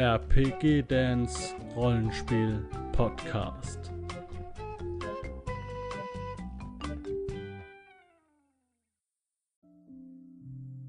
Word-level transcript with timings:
RPG 0.00 0.84
Dance 0.88 1.54
Rollenspiel 1.76 2.66
Podcast. 2.92 3.92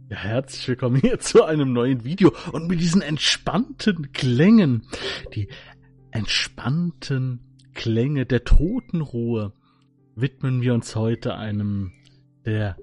Ja, 0.07 0.15
herzlich 0.15 0.65
willkommen 0.65 0.95
hier 1.01 1.19
zu 1.19 1.43
einem 1.43 1.73
neuen 1.73 2.05
Video 2.05 2.31
und 2.53 2.69
mit 2.69 2.79
diesen 2.79 3.01
entspannten 3.01 4.13
Klängen, 4.13 4.83
die 5.33 5.49
entspannten 6.11 7.41
Klänge 7.73 8.25
der 8.25 8.45
Totenruhe, 8.45 9.51
widmen 10.15 10.61
wir 10.61 10.73
uns 10.73 10.95
heute 10.95 11.35
einem 11.35 11.91
der 12.45 12.77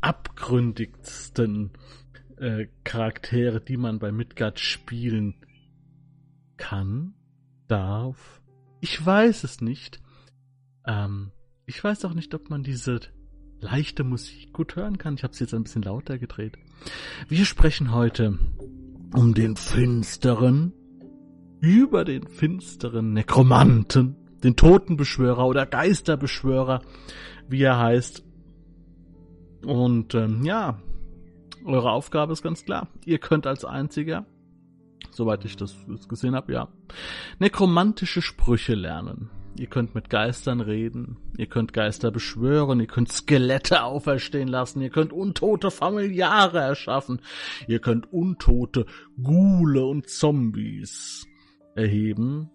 abgründigsten 0.00 1.70
äh, 2.42 2.66
Charaktere, 2.82 3.60
die 3.60 3.76
man 3.76 4.00
bei 4.00 4.10
Midgard 4.10 4.58
spielen 4.58 5.34
kann, 6.56 7.14
darf. 7.68 8.42
Ich 8.80 9.04
weiß 9.04 9.44
es 9.44 9.60
nicht. 9.60 10.02
Ähm, 10.84 11.30
ich 11.66 11.82
weiß 11.82 12.04
auch 12.04 12.14
nicht, 12.14 12.34
ob 12.34 12.50
man 12.50 12.64
diese 12.64 13.00
leichte 13.60 14.02
Musik 14.02 14.52
gut 14.52 14.74
hören 14.74 14.98
kann. 14.98 15.14
Ich 15.14 15.22
habe 15.22 15.34
sie 15.34 15.44
jetzt 15.44 15.54
ein 15.54 15.62
bisschen 15.62 15.82
lauter 15.82 16.18
gedreht. 16.18 16.58
Wir 17.28 17.44
sprechen 17.44 17.92
heute 17.92 18.38
um 19.14 19.34
den 19.34 19.54
finsteren, 19.54 20.72
über 21.60 22.04
den 22.04 22.26
finsteren 22.26 23.12
Nekromanten, 23.12 24.16
den 24.42 24.56
Totenbeschwörer 24.56 25.46
oder 25.46 25.64
Geisterbeschwörer, 25.64 26.82
wie 27.48 27.62
er 27.62 27.78
heißt. 27.78 28.24
Und 29.64 30.16
ähm, 30.16 30.42
ja, 30.42 30.82
eure 31.64 31.90
Aufgabe 31.90 32.32
ist 32.32 32.42
ganz 32.42 32.64
klar. 32.64 32.88
Ihr 33.04 33.18
könnt 33.18 33.46
als 33.46 33.64
einziger, 33.64 34.26
soweit 35.10 35.44
ich 35.44 35.56
das 35.56 35.76
gesehen 36.08 36.34
habe, 36.34 36.52
ja, 36.52 36.68
nekromantische 37.38 38.22
Sprüche 38.22 38.74
lernen. 38.74 39.30
Ihr 39.58 39.66
könnt 39.66 39.94
mit 39.94 40.08
Geistern 40.08 40.62
reden, 40.62 41.18
ihr 41.36 41.46
könnt 41.46 41.74
Geister 41.74 42.10
beschwören, 42.10 42.80
ihr 42.80 42.86
könnt 42.86 43.12
Skelette 43.12 43.82
auferstehen 43.82 44.48
lassen, 44.48 44.80
ihr 44.80 44.88
könnt 44.88 45.12
untote 45.12 45.70
Familiare 45.70 46.58
erschaffen, 46.58 47.20
ihr 47.66 47.78
könnt 47.78 48.10
untote 48.10 48.86
Ghule 49.22 49.84
und 49.84 50.08
Zombies 50.08 51.26
erheben. 51.74 52.50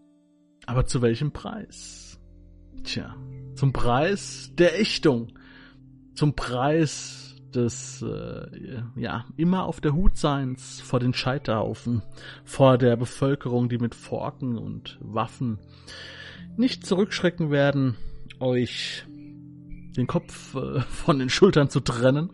Aber 0.66 0.86
zu 0.86 1.04
welchem 1.04 1.32
Preis? 1.32 2.20
Tja, 2.84 3.16
zum 3.54 3.74
Preis 3.74 4.52
der 4.58 4.80
Ächtung, 4.80 5.38
zum 6.16 6.36
Preis 6.36 7.27
des 7.58 8.02
äh, 8.02 8.82
ja 8.96 9.26
immer 9.36 9.66
auf 9.66 9.82
der 9.82 9.94
Hut 9.94 10.16
seins 10.18 10.80
vor 10.80 11.00
den 11.00 11.14
Scheiterhaufen, 11.14 12.04
vor 12.46 12.78
der 12.78 12.96
Bevölkerung, 12.96 13.68
die 13.68 13.80
mit 13.80 13.96
Forken 13.96 14.58
und 14.58 14.98
Waffen 15.02 15.60
nicht 16.56 16.86
zurückschrecken 16.86 17.52
werden, 17.52 17.96
euch 18.40 19.06
den 19.98 20.08
Kopf 20.08 20.56
äh, 20.56 20.80
von 20.82 21.20
den 21.20 21.30
Schultern 21.30 21.70
zu 21.70 21.80
trennen. 21.80 22.30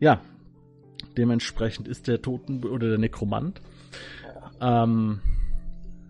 Ja, 0.00 0.20
dementsprechend 1.16 1.88
ist 1.88 2.06
der 2.06 2.22
Toten 2.22 2.64
oder 2.64 2.88
der 2.88 2.98
Nekromant 2.98 3.60
ähm, 4.60 5.20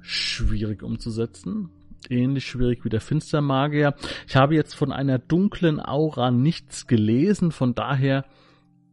schwierig 0.03 0.83
umzusetzen 0.83 1.71
ähnlich 2.11 2.47
schwierig 2.47 2.85
wie 2.85 2.89
der 2.89 3.01
Finstermagier. 3.01 3.95
Ich 4.27 4.37
habe 4.37 4.55
jetzt 4.55 4.75
von 4.75 4.93
einer 4.93 5.19
dunklen 5.19 5.81
Aura 5.81 6.31
nichts 6.31 6.87
gelesen, 6.87 7.53
von 7.53 7.75
daher 7.75 8.25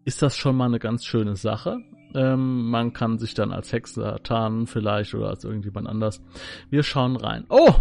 ist 0.05 0.22
das 0.22 0.38
schon 0.38 0.55
mal 0.55 0.66
eine 0.66 0.80
ganz 0.80 1.05
schöne 1.05 1.36
Sache. 1.36 1.80
Ähm, 2.16 2.69
man 2.69 2.94
kann 2.94 3.19
sich 3.19 3.33
dann 3.33 3.52
als 3.52 3.72
Hexer 3.72 4.22
tarnen 4.23 4.66
vielleicht 4.66 5.14
oder 5.14 5.30
als 5.30 5.44
irgendjemand 5.44 5.88
anders. 5.88 6.22
Wir 6.69 6.83
schauen 6.83 7.16
rein. 7.16 7.45
Oh! 7.50 7.73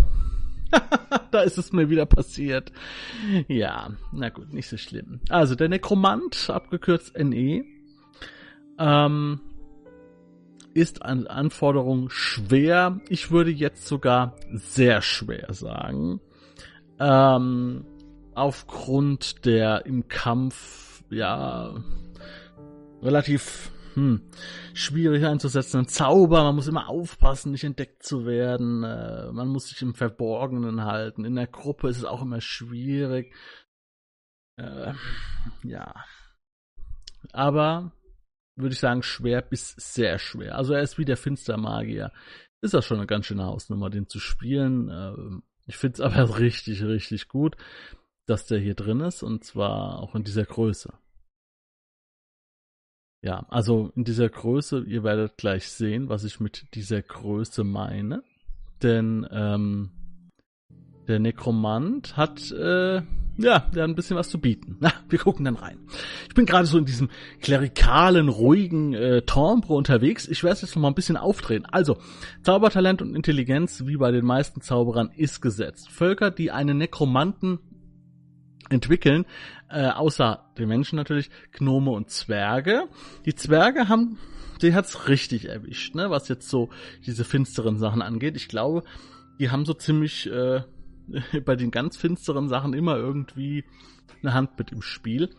da 1.30 1.40
ist 1.40 1.56
es 1.58 1.72
mir 1.72 1.88
wieder 1.88 2.06
passiert. 2.06 2.72
Ja, 3.48 3.90
na 4.12 4.28
gut, 4.28 4.52
nicht 4.52 4.68
so 4.68 4.76
schlimm. 4.76 5.20
Also 5.30 5.54
der 5.54 5.68
Nekromant, 5.68 6.50
abgekürzt 6.50 7.16
NE, 7.16 7.64
ähm, 8.78 9.40
ist 10.74 11.02
an 11.02 11.26
Anforderung 11.26 12.10
schwer. 12.10 13.00
Ich 13.08 13.30
würde 13.30 13.50
jetzt 13.50 13.86
sogar 13.86 14.36
sehr 14.52 15.02
schwer 15.02 15.52
sagen. 15.52 16.20
Ähm, 17.00 17.84
aufgrund 18.34 19.44
der 19.44 19.86
im 19.86 20.08
Kampf, 20.08 21.02
ja, 21.10 21.74
relativ 23.02 23.70
hm, 23.94 24.22
schwierig 24.74 25.24
einzusetzen. 25.24 25.88
Zauber, 25.88 26.44
man 26.44 26.54
muss 26.54 26.68
immer 26.68 26.88
aufpassen, 26.88 27.52
nicht 27.52 27.64
entdeckt 27.64 28.02
zu 28.02 28.26
werden. 28.26 28.84
Äh, 28.84 29.32
man 29.32 29.48
muss 29.48 29.68
sich 29.68 29.82
im 29.82 29.94
Verborgenen 29.94 30.84
halten. 30.84 31.24
In 31.24 31.34
der 31.34 31.48
Gruppe 31.48 31.88
ist 31.88 31.98
es 31.98 32.04
auch 32.04 32.22
immer 32.22 32.40
schwierig. 32.40 33.34
Äh, 34.56 34.92
ja. 35.64 35.94
Aber 37.32 37.92
würde 38.56 38.72
ich 38.72 38.80
sagen, 38.80 39.02
schwer 39.02 39.42
bis 39.42 39.70
sehr 39.70 40.18
schwer. 40.18 40.56
Also 40.56 40.74
er 40.74 40.82
ist 40.82 40.98
wie 40.98 41.04
der 41.04 41.16
Finstermagier. 41.16 42.12
Ist 42.60 42.74
das 42.74 42.84
schon 42.84 42.98
eine 42.98 43.06
ganz 43.06 43.26
schöne 43.26 43.44
Hausnummer, 43.44 43.90
den 43.90 44.08
zu 44.08 44.18
spielen. 44.18 44.88
Ähm, 44.90 45.42
ich 45.66 45.76
finde 45.76 45.94
es 45.94 46.00
aber 46.00 46.38
richtig, 46.38 46.82
richtig 46.82 47.28
gut, 47.28 47.56
dass 48.26 48.46
der 48.46 48.58
hier 48.58 48.74
drin 48.74 49.00
ist 49.00 49.22
und 49.22 49.44
zwar 49.44 50.00
auch 50.00 50.14
in 50.14 50.24
dieser 50.24 50.44
Größe. 50.44 50.92
Ja, 53.22 53.46
also 53.48 53.90
in 53.96 54.04
dieser 54.04 54.28
Größe, 54.28 54.84
ihr 54.86 55.02
werdet 55.02 55.36
gleich 55.36 55.68
sehen, 55.68 56.08
was 56.08 56.24
ich 56.24 56.40
mit 56.40 56.74
dieser 56.74 57.02
Größe 57.02 57.64
meine. 57.64 58.22
Denn 58.82 59.26
ähm, 59.30 59.90
der 61.08 61.18
Nekromant 61.18 62.16
hat 62.16 62.52
äh, 62.52 63.02
ja, 63.38 63.60
der 63.72 63.84
hat 63.84 63.90
ein 63.90 63.94
bisschen 63.94 64.16
was 64.16 64.30
zu 64.30 64.40
bieten. 64.40 64.76
Na, 64.80 64.92
wir 65.08 65.20
gucken 65.20 65.44
dann 65.44 65.54
rein. 65.54 65.78
Ich 66.28 66.34
bin 66.34 66.44
gerade 66.44 66.66
so 66.66 66.76
in 66.76 66.84
diesem 66.84 67.08
klerikalen, 67.40 68.28
ruhigen 68.28 68.94
äh, 68.94 69.22
Timbre 69.22 69.74
unterwegs. 69.74 70.26
Ich 70.26 70.42
werde 70.42 70.54
es 70.54 70.62
jetzt 70.62 70.74
noch 70.74 70.82
mal 70.82 70.88
ein 70.88 70.96
bisschen 70.96 71.16
aufdrehen. 71.16 71.64
Also, 71.64 71.98
Zaubertalent 72.42 73.00
und 73.00 73.14
Intelligenz, 73.14 73.84
wie 73.86 73.96
bei 73.96 74.10
den 74.10 74.24
meisten 74.24 74.60
Zauberern, 74.60 75.10
ist 75.16 75.40
gesetzt. 75.40 75.88
Völker, 75.88 76.32
die 76.32 76.50
einen 76.50 76.78
Nekromanten 76.78 77.60
entwickeln, 78.70 79.24
äh, 79.68 79.88
außer 79.88 80.44
den 80.58 80.68
Menschen 80.68 80.96
natürlich, 80.96 81.30
Gnome 81.52 81.90
und 81.90 82.10
Zwerge. 82.10 82.84
Die 83.24 83.34
Zwerge 83.34 83.88
haben, 83.88 84.18
die 84.62 84.74
hat's 84.74 85.08
richtig 85.08 85.48
erwischt, 85.48 85.94
ne, 85.94 86.10
was 86.10 86.28
jetzt 86.28 86.48
so 86.48 86.70
diese 87.06 87.24
finsteren 87.24 87.78
Sachen 87.78 88.02
angeht. 88.02 88.36
Ich 88.36 88.48
glaube, 88.48 88.82
die 89.38 89.50
haben 89.50 89.64
so 89.64 89.74
ziemlich 89.74 90.30
äh, 90.30 90.62
bei 91.44 91.56
den 91.56 91.70
ganz 91.70 91.96
finsteren 91.96 92.48
Sachen 92.48 92.74
immer 92.74 92.96
irgendwie 92.96 93.64
eine 94.22 94.34
Hand 94.34 94.58
mit 94.58 94.72
im 94.72 94.82
Spiel. 94.82 95.30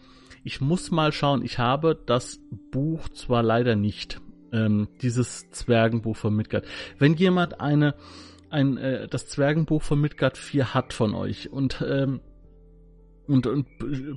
Ich 0.43 0.61
muss 0.61 0.91
mal 0.91 1.11
schauen, 1.11 1.43
ich 1.43 1.59
habe 1.59 2.01
das 2.05 2.39
Buch 2.71 3.09
zwar 3.09 3.43
leider 3.43 3.75
nicht, 3.75 4.21
ähm, 4.51 4.87
dieses 5.01 5.51
Zwergenbuch 5.51 6.15
von 6.15 6.35
Midgard. 6.35 6.65
Wenn 6.97 7.15
jemand 7.15 7.59
eine, 7.59 7.95
ein, 8.49 8.77
äh, 8.77 9.07
das 9.07 9.27
Zwergenbuch 9.27 9.81
von 9.81 9.99
Midgard 9.99 10.37
4 10.37 10.73
hat 10.73 10.93
von 10.93 11.13
euch 11.13 11.51
und, 11.51 11.83
ähm, 11.87 12.21
und, 13.29 13.47
und 13.47 13.67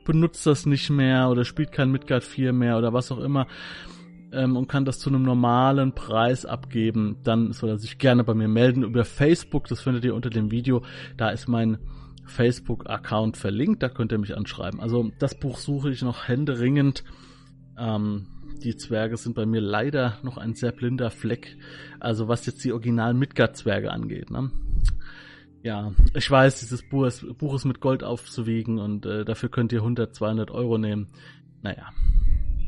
benutzt 0.05 0.47
das 0.47 0.67
nicht 0.67 0.91
mehr 0.91 1.29
oder 1.29 1.45
spielt 1.45 1.73
kein 1.73 1.91
Midgard 1.91 2.25
4 2.25 2.53
mehr 2.53 2.79
oder 2.79 2.93
was 2.93 3.13
auch 3.13 3.21
immer, 3.21 3.47
ähm, 4.33 4.57
und 4.57 4.69
kann 4.69 4.85
das 4.85 4.99
zu 4.99 5.11
einem 5.11 5.23
normalen 5.23 5.95
Preis 5.95 6.47
abgeben, 6.47 7.19
dann 7.23 7.53
soll 7.53 7.71
er 7.71 7.79
sich 7.79 7.99
gerne 7.99 8.25
bei 8.25 8.35
mir 8.35 8.49
melden 8.49 8.83
über 8.83 9.05
Facebook. 9.05 9.69
Das 9.69 9.81
findet 9.81 10.05
ihr 10.05 10.15
unter 10.15 10.31
dem 10.31 10.51
Video. 10.51 10.83
Da 11.17 11.31
ist 11.31 11.49
mein 11.49 11.79
Facebook-Account 12.25 13.37
verlinkt. 13.37 13.83
Da 13.83 13.89
könnt 13.89 14.13
ihr 14.13 14.19
mich 14.19 14.37
anschreiben. 14.37 14.81
Also 14.81 15.11
das 15.19 15.39
Buch 15.39 15.59
suche 15.59 15.91
ich 15.91 16.03
noch 16.03 16.29
händeringend. 16.29 17.05
Ähm, 17.79 18.27
die 18.63 18.77
Zwerge 18.77 19.17
sind 19.17 19.35
bei 19.35 19.45
mir 19.45 19.61
leider 19.61 20.19
noch 20.23 20.39
ein 20.39 20.55
sehr 20.55 20.73
blinder 20.73 21.11
Fleck. 21.11 21.57
Also 22.01 22.29
was 22.29 22.47
jetzt 22.47 22.65
die 22.65 22.73
originalen 22.73 23.19
Midgard-Zwerge 23.19 23.91
angeht. 23.91 24.31
Ne? 24.31 24.51
Ja, 25.63 25.93
ich 26.15 26.31
weiß, 26.31 26.61
dieses 26.61 26.83
Buch 26.83 27.07
ist, 27.07 27.39
Buch 27.39 27.55
ist 27.55 27.65
mit 27.65 27.81
Gold 27.81 28.03
aufzuwiegen 28.03 28.79
und 28.79 29.07
äh, 29.07 29.25
dafür 29.25 29.49
könnt 29.49 29.73
ihr 29.73 29.81
100, 29.81 30.15
200 30.15 30.51
Euro 30.51 30.77
nehmen. 30.77 31.09
Naja, 31.63 31.91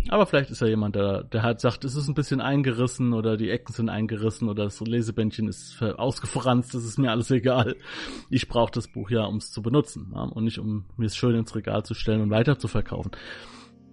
aber 0.08 0.26
vielleicht 0.26 0.50
ist 0.50 0.61
ja 0.61 0.67
jemand, 0.67 0.96
der, 0.96 1.25
der 1.25 1.43
halt 1.43 1.61
sagt, 1.61 1.85
es 1.85 1.96
ist 1.96 2.08
ein 2.08 2.14
bisschen 2.14 2.41
eingerissen 2.41 3.14
oder 3.14 3.37
die 3.37 3.50
Ecken 3.50 3.73
sind 3.73 3.88
eingerissen 3.88 4.49
oder 4.49 4.64
das 4.64 4.81
Lesebändchen 4.81 5.49
ist 5.49 5.82
ausgefranst, 5.82 6.75
das 6.75 6.85
ist 6.85 6.99
mir 6.99 7.11
alles 7.11 7.31
egal. 7.31 7.76
Ich 8.29 8.49
brauche 8.49 8.70
das 8.73 8.88
Buch 8.88 9.11
ja, 9.11 9.25
um 9.25 9.37
es 9.37 9.50
zu 9.50 9.62
benutzen 9.62 10.12
ja, 10.14 10.23
und 10.23 10.44
nicht, 10.44 10.58
um 10.58 10.85
mir 10.96 11.06
es 11.06 11.17
schön 11.17 11.35
ins 11.35 11.55
Regal 11.55 11.85
zu 11.85 11.94
stellen 11.94 12.20
und 12.20 12.31
weiter 12.31 12.58
zu 12.58 12.69
verkaufen. 12.69 13.12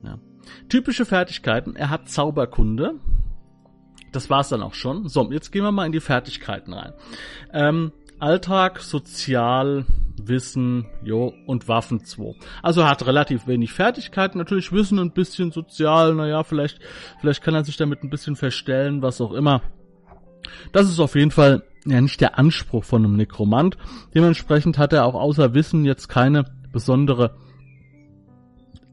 Ja. 0.03 0.19
Typische 0.67 1.05
Fertigkeiten, 1.05 1.75
er 1.75 1.89
hat 1.89 2.09
Zauberkunde. 2.09 2.95
Das 4.11 4.29
war's 4.29 4.49
dann 4.49 4.61
auch 4.61 4.73
schon. 4.73 5.07
So, 5.07 5.31
jetzt 5.31 5.51
gehen 5.51 5.63
wir 5.63 5.71
mal 5.71 5.85
in 5.85 5.93
die 5.93 6.01
Fertigkeiten 6.01 6.73
rein. 6.73 6.91
Ähm, 7.53 7.93
Alltag, 8.21 8.79
Sozial, 8.79 9.85
Wissen, 10.21 10.85
jo, 11.03 11.33
und 11.47 11.67
Waffen 11.67 12.05
2. 12.05 12.35
Also 12.61 12.81
er 12.81 12.89
hat 12.89 13.05
relativ 13.05 13.47
wenig 13.47 13.73
Fertigkeiten, 13.73 14.37
natürlich 14.37 14.71
Wissen 14.71 14.99
ein 14.99 15.11
bisschen 15.11 15.51
sozial, 15.51 16.13
naja, 16.13 16.43
vielleicht, 16.43 16.79
vielleicht 17.19 17.43
kann 17.43 17.55
er 17.55 17.63
sich 17.63 17.77
damit 17.77 18.03
ein 18.03 18.09
bisschen 18.09 18.35
verstellen, 18.35 19.01
was 19.01 19.21
auch 19.21 19.33
immer. 19.33 19.61
das 20.71 20.89
ist 20.89 20.99
auf 20.99 21.15
jeden 21.15 21.31
Fall 21.31 21.63
ja 21.85 21.99
nicht 21.99 22.21
der 22.21 22.37
Anspruch 22.37 22.83
von 22.83 23.03
einem 23.03 23.15
Nekromant. 23.15 23.77
Dementsprechend 24.13 24.77
hat 24.77 24.93
er 24.93 25.05
auch 25.05 25.15
außer 25.15 25.53
Wissen 25.55 25.85
jetzt 25.85 26.07
keine 26.07 26.45
besondere 26.71 27.35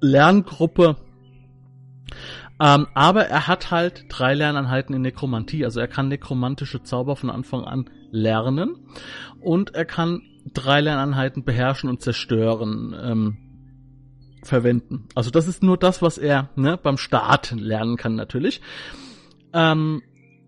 Lerngruppe. 0.00 0.96
Ähm, 2.60 2.86
aber 2.94 3.26
er 3.26 3.46
hat 3.46 3.70
halt 3.70 4.06
drei 4.08 4.34
Lerneinheiten 4.34 4.94
in 4.94 5.02
Nekromantie. 5.02 5.64
Also 5.64 5.80
er 5.80 5.88
kann 5.88 6.08
nekromantische 6.08 6.82
Zauber 6.82 7.16
von 7.16 7.30
Anfang 7.30 7.64
an 7.64 7.90
lernen. 8.10 8.76
Und 9.40 9.74
er 9.74 9.84
kann 9.84 10.22
drei 10.52 10.80
Lerneinheiten 10.80 11.44
beherrschen 11.44 11.88
und 11.88 12.02
zerstören. 12.02 12.96
Ähm, 13.00 13.36
verwenden. 14.42 15.08
Also 15.14 15.30
das 15.30 15.46
ist 15.46 15.62
nur 15.62 15.76
das, 15.76 16.02
was 16.02 16.18
er 16.18 16.50
ne, 16.56 16.76
beim 16.76 16.96
Start 16.96 17.52
lernen 17.52 17.96
kann 17.96 18.14
natürlich. 18.14 18.60
Ähm, 19.52 20.02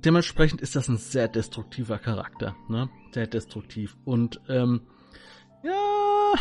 dementsprechend 0.05 0.61
ist 0.61 0.77
das 0.77 0.89
ein 0.89 0.97
sehr 0.97 1.29
destruktiver 1.29 1.99
Charakter, 1.99 2.57
ne? 2.69 2.89
Sehr 3.12 3.27
destruktiv. 3.27 3.97
Und 4.05 4.41
ähm, 4.49 4.83
ja, 5.62 6.33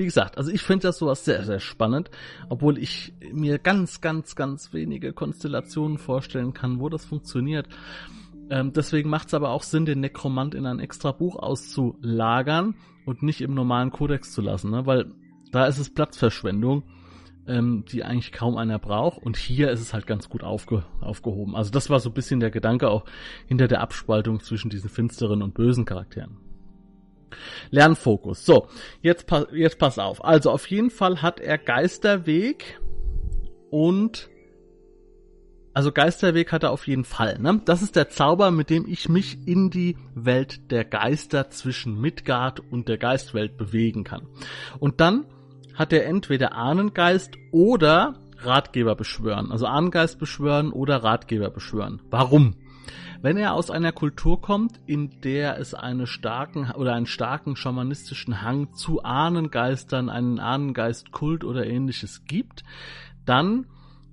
wie 0.00 0.06
gesagt, 0.06 0.38
also 0.38 0.50
ich 0.50 0.62
finde 0.62 0.88
das 0.88 0.96
sowas 0.96 1.26
sehr, 1.26 1.44
sehr 1.44 1.60
spannend, 1.60 2.10
obwohl 2.48 2.78
ich 2.78 3.12
mir 3.32 3.58
ganz, 3.58 4.00
ganz, 4.00 4.34
ganz 4.34 4.72
wenige 4.72 5.12
Konstellationen 5.12 5.98
vorstellen 5.98 6.54
kann, 6.54 6.80
wo 6.80 6.88
das 6.88 7.04
funktioniert. 7.04 7.68
Ähm, 8.48 8.72
deswegen 8.72 9.10
macht 9.10 9.28
es 9.28 9.34
aber 9.34 9.50
auch 9.50 9.62
Sinn, 9.62 9.84
den 9.84 10.00
Nekromant 10.00 10.54
in 10.54 10.64
ein 10.64 10.80
extra 10.80 11.12
Buch 11.12 11.36
auszulagern 11.36 12.76
und 13.04 13.22
nicht 13.22 13.42
im 13.42 13.52
normalen 13.52 13.90
Kodex 13.90 14.32
zu 14.32 14.40
lassen, 14.40 14.70
ne? 14.70 14.86
weil 14.86 15.12
da 15.52 15.66
ist 15.66 15.78
es 15.78 15.92
Platzverschwendung, 15.92 16.82
ähm, 17.46 17.84
die 17.92 18.02
eigentlich 18.02 18.32
kaum 18.32 18.56
einer 18.56 18.78
braucht. 18.78 19.18
Und 19.18 19.36
hier 19.36 19.70
ist 19.70 19.80
es 19.80 19.92
halt 19.92 20.06
ganz 20.06 20.30
gut 20.30 20.42
aufge 20.42 20.82
aufgehoben. 21.02 21.56
Also 21.56 21.70
das 21.70 21.90
war 21.90 22.00
so 22.00 22.08
ein 22.08 22.14
bisschen 22.14 22.40
der 22.40 22.50
Gedanke 22.50 22.88
auch 22.88 23.04
hinter 23.46 23.68
der 23.68 23.82
Abspaltung 23.82 24.40
zwischen 24.40 24.70
diesen 24.70 24.88
finsteren 24.88 25.42
und 25.42 25.52
bösen 25.52 25.84
Charakteren. 25.84 26.49
Lernfokus. 27.70 28.44
So, 28.44 28.68
jetzt, 29.02 29.26
pa 29.26 29.46
jetzt 29.52 29.78
pass 29.78 29.98
auf. 29.98 30.24
Also 30.24 30.50
auf 30.50 30.66
jeden 30.66 30.90
Fall 30.90 31.22
hat 31.22 31.40
er 31.40 31.58
Geisterweg 31.58 32.80
und 33.70 34.28
also 35.72 35.92
Geisterweg 35.92 36.50
hat 36.52 36.64
er 36.64 36.72
auf 36.72 36.86
jeden 36.86 37.04
Fall. 37.04 37.38
Ne? 37.38 37.62
Das 37.64 37.82
ist 37.82 37.94
der 37.94 38.08
Zauber, 38.08 38.50
mit 38.50 38.70
dem 38.70 38.86
ich 38.88 39.08
mich 39.08 39.38
in 39.46 39.70
die 39.70 39.96
Welt 40.14 40.70
der 40.70 40.84
Geister 40.84 41.50
zwischen 41.50 42.00
Midgard 42.00 42.60
und 42.60 42.88
der 42.88 42.98
Geistwelt 42.98 43.56
bewegen 43.56 44.02
kann. 44.02 44.26
Und 44.80 45.00
dann 45.00 45.26
hat 45.74 45.92
er 45.92 46.06
entweder 46.06 46.54
Ahnengeist 46.54 47.36
oder 47.52 48.14
Ratgeber 48.38 48.96
beschwören. 48.96 49.52
Also 49.52 49.66
Ahnengeist 49.66 50.18
beschwören 50.18 50.72
oder 50.72 51.04
Ratgeber 51.04 51.50
beschwören. 51.50 52.02
Warum? 52.10 52.56
Wenn 53.22 53.36
er 53.36 53.52
aus 53.52 53.70
einer 53.70 53.92
Kultur 53.92 54.40
kommt, 54.40 54.80
in 54.86 55.20
der 55.20 55.58
es 55.58 55.74
eine 55.74 56.06
starken 56.06 56.70
oder 56.70 56.94
einen 56.94 57.06
starken 57.06 57.54
schamanistischen 57.54 58.40
Hang 58.40 58.72
zu 58.72 59.02
Ahnengeistern, 59.02 60.08
einen 60.08 60.38
Ahnengeistkult 60.38 61.44
oder 61.44 61.66
ähnliches 61.66 62.24
gibt, 62.24 62.62
dann 63.26 63.66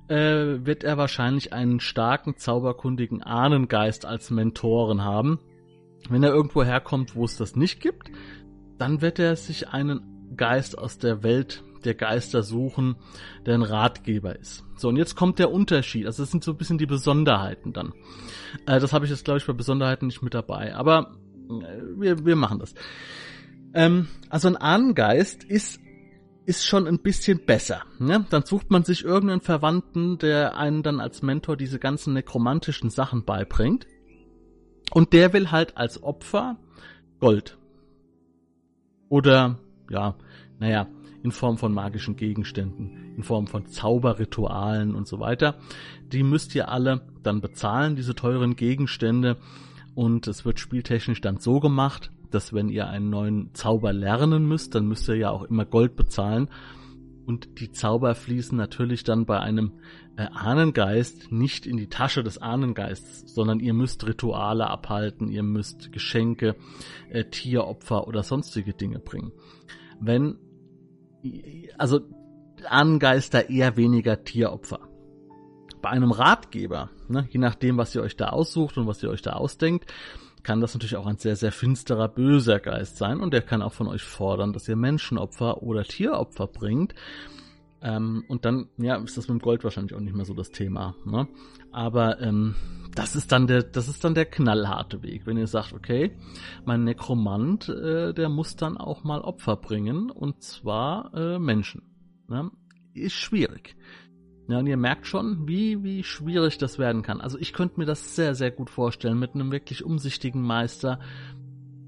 äh, 0.09 0.65
wird 0.65 0.83
er 0.83 0.98
wahrscheinlich 0.98 1.54
einen 1.54 1.80
starken, 1.80 2.36
zauberkundigen 2.36 3.24
Ahnengeist 3.24 4.06
als 4.06 4.30
Mentoren 4.30 5.04
haben. 5.04 5.39
Wenn 6.10 6.24
er 6.24 6.31
irgendwo 6.31 6.63
herkommt, 6.63 7.15
wo 7.15 7.24
es 7.24 7.38
das 7.38 7.56
nicht 7.56 7.80
gibt, 7.80 8.12
dann 8.77 9.01
wird 9.01 9.19
er 9.19 9.38
sich 9.38 9.69
einen 9.69 10.17
Geist 10.35 10.77
aus 10.77 10.97
der 10.97 11.24
Welt 11.24 11.63
der 11.85 11.95
Geister 11.95 12.44
suchen, 12.44 12.95
der 13.45 13.56
ein 13.56 13.62
Ratgeber 13.62 14.38
ist. 14.38 14.63
So, 14.75 14.89
und 14.89 14.97
jetzt 14.97 15.15
kommt 15.15 15.39
der 15.39 15.51
Unterschied. 15.51 16.06
Also 16.06 16.24
das 16.24 16.31
sind 16.31 16.44
so 16.44 16.51
ein 16.51 16.57
bisschen 16.57 16.77
die 16.77 16.85
Besonderheiten 16.85 17.74
dann. 17.74 17.94
Äh, 18.65 18.79
das 18.79 18.94
habe 18.94 19.06
ich 19.06 19.12
jetzt, 19.12 19.25
glaube 19.25 19.39
ich, 19.39 19.45
bei 19.45 19.53
Besonderheiten 19.53 20.07
nicht 20.07 20.21
mit 20.21 20.33
dabei. 20.33 20.75
Aber 20.75 21.15
äh, 21.50 21.81
wir, 21.95 22.25
wir 22.25 22.35
machen 22.35 22.59
das. 22.59 22.74
Ähm, 23.74 24.07
also 24.29 24.47
ein 24.47 24.57
Ahnengeist 24.57 25.44
ist 25.44 25.79
ist 26.45 26.65
schon 26.65 26.88
ein 26.88 27.00
bisschen 27.00 27.45
besser. 27.45 27.83
Ne? 28.00 28.25
Dann 28.29 28.45
sucht 28.45 28.71
man 28.71 28.85
sich 28.85 29.03
irgendeinen 29.03 29.41
Verwandten, 29.41 30.18
der 30.18 30.56
einen 30.56 30.81
dann 30.81 31.01
als 31.01 31.21
Mentor 31.21 31.57
diese 31.57 31.77
ganzen 31.77 32.13
nekromantischen 32.13 32.89
Sachen 32.89 33.25
beibringt. 33.25 33.85
Und 34.91 35.12
der 35.12 35.33
will 35.33 35.51
halt 35.51 35.75
als 35.75 36.01
Opfer 36.01 36.56
Gold. 37.19 37.57
Oder 39.09 39.59
ja, 39.89 40.16
naja, 40.60 40.88
in 41.24 41.31
Form 41.31 41.57
von 41.57 41.74
magischen 41.74 42.16
Gegenständen, 42.16 43.16
in 43.16 43.24
Form 43.24 43.48
von 43.48 43.66
Zauberritualen 43.66 44.95
und 44.95 45.07
so 45.07 45.19
weiter. 45.19 45.56
Die 46.12 46.24
müsst 46.24 46.56
ihr 46.56 46.69
alle 46.69 47.01
dann 47.24 47.42
bezahlen, 47.42 47.95
diese 47.95 48.16
teuren 48.16 48.56
Gegenstände. 48.56 49.38
Und 49.95 50.28
es 50.28 50.45
wird 50.45 50.60
spieltechnisch 50.60 51.22
dann 51.22 51.39
so 51.39 51.60
gemacht, 51.60 52.12
dass 52.30 52.54
wenn 52.54 52.69
ihr 52.69 52.88
einen 52.88 53.10
neuen 53.10 53.54
Zauber 53.54 53.94
lernen 53.94 54.48
müsst, 54.48 54.75
dann 54.75 54.88
müsst 54.88 55.10
ihr 55.10 55.16
ja 55.16 55.31
auch 55.31 55.44
immer 55.44 55.66
Gold 55.66 55.95
bezahlen. 55.95 56.50
Und 57.25 57.60
die 57.60 57.72
Zauber 57.72 58.16
fließen 58.16 58.57
natürlich 58.57 59.04
dann 59.04 59.25
bei 59.25 59.39
einem 59.39 59.74
Ahnengeist 60.18 61.31
nicht 61.31 61.66
in 61.66 61.78
die 61.78 61.90
Tasche 61.90 62.24
des 62.24 62.40
Ahnengeists, 62.40 63.34
sondern 63.34 63.60
ihr 63.60 63.74
müsst 63.74 64.06
Rituale 64.08 64.68
abhalten, 64.68 65.30
ihr 65.30 65.44
müsst 65.44 65.92
Geschenke, 65.92 66.56
äh, 67.10 67.25
Tieropfer 67.25 68.08
oder 68.08 68.24
sonstige 68.24 68.74
Dinge 68.74 69.00
bringen. 69.00 69.31
Wenn, 70.00 70.38
also 71.78 72.02
Ahnengeister 72.68 73.50
eher 73.50 73.78
weniger 73.78 74.24
Tieropfer. 74.24 74.80
Bei 75.81 75.90
einem 75.90 76.12
Ratgeber, 76.12 76.90
ne, 77.08 77.28
je 77.30 77.40
nachdem, 77.40 77.78
was 77.78 77.94
ihr 77.94 78.02
euch 78.02 78.18
da 78.18 78.30
aussucht 78.30 78.78
und 78.78 78.88
was 78.88 79.04
ihr 79.04 79.10
euch 79.10 79.22
da 79.22 79.34
ausdenkt, 79.34 79.86
kann 80.44 80.62
das 80.62 80.74
natürlich 80.74 80.96
auch 80.96 81.06
ein 81.06 81.18
sehr, 81.18 81.36
sehr 81.36 81.52
finsterer, 81.52 82.08
böser 82.08 82.60
Geist 82.60 82.98
sein 82.98 83.20
und 83.20 83.34
der 83.34 83.42
kann 83.42 83.62
auch 83.62 83.74
von 83.74 83.88
euch 83.88 84.02
fordern, 84.02 84.54
dass 84.54 84.68
ihr 84.68 84.75
Menschenopfer 84.75 85.62
oder 85.62 85.84
Tieropfer 85.84 86.48
bringt. 86.48 86.96
Ähm, 87.81 88.24
und 88.27 88.45
dann, 88.45 88.69
ja, 88.77 88.95
ist 88.97 89.18
das 89.18 89.27
mit 89.27 89.39
dem 89.39 89.41
Gold 89.41 89.63
wahrscheinlich 89.63 89.94
auch 89.94 90.00
nicht 90.00 90.15
mehr 90.15 90.25
so 90.25 90.33
das 90.33 90.51
Thema. 90.51 90.95
Ne? 91.06 91.27
Aber 91.71 92.19
ähm, 92.21 92.56
das 92.95 93.15
ist 93.15 93.31
dann 93.31 93.45
der, 93.45 93.62
das 93.63 93.88
ist 93.88 94.03
dann 94.03 94.15
der 94.15 94.25
knallharte 94.25 95.03
Weg, 95.03 95.27
wenn 95.27 95.38
ihr 95.38 95.47
sagt, 95.47 95.74
okay, 95.74 96.12
mein 96.65 96.83
Nekromant, 96.83 97.69
äh, 97.69 98.13
der 98.13 98.29
muss 98.29 98.56
dann 98.56 98.77
auch 98.77 99.03
mal 99.03 99.21
Opfer 99.21 99.56
bringen 99.56 100.09
und 100.09 100.41
zwar 100.41 101.13
äh, 101.13 101.39
Menschen. 101.39 101.83
Ne? 102.27 102.50
Ist 102.94 103.13
schwierig. 103.13 103.75
Ja, 104.50 104.59
und 104.59 104.68
ihr 104.68 104.77
merkt 104.77 105.06
schon, 105.06 105.47
wie, 105.47 105.83
wie 105.83 106.03
schwierig 106.03 106.57
das 106.57 106.79
werden 106.79 107.01
kann. 107.03 107.19
Also 107.19 107.38
ich 107.38 107.51
könnte 107.51 107.79
mir 107.79 107.85
das 107.85 108.15
sehr, 108.15 108.33
sehr 108.33 108.50
gut 108.50 108.69
vorstellen 108.69 109.19
mit 109.19 109.35
einem 109.35 109.51
wirklich 109.51 109.84
umsichtigen 109.84 110.41
Meister, 110.41 111.00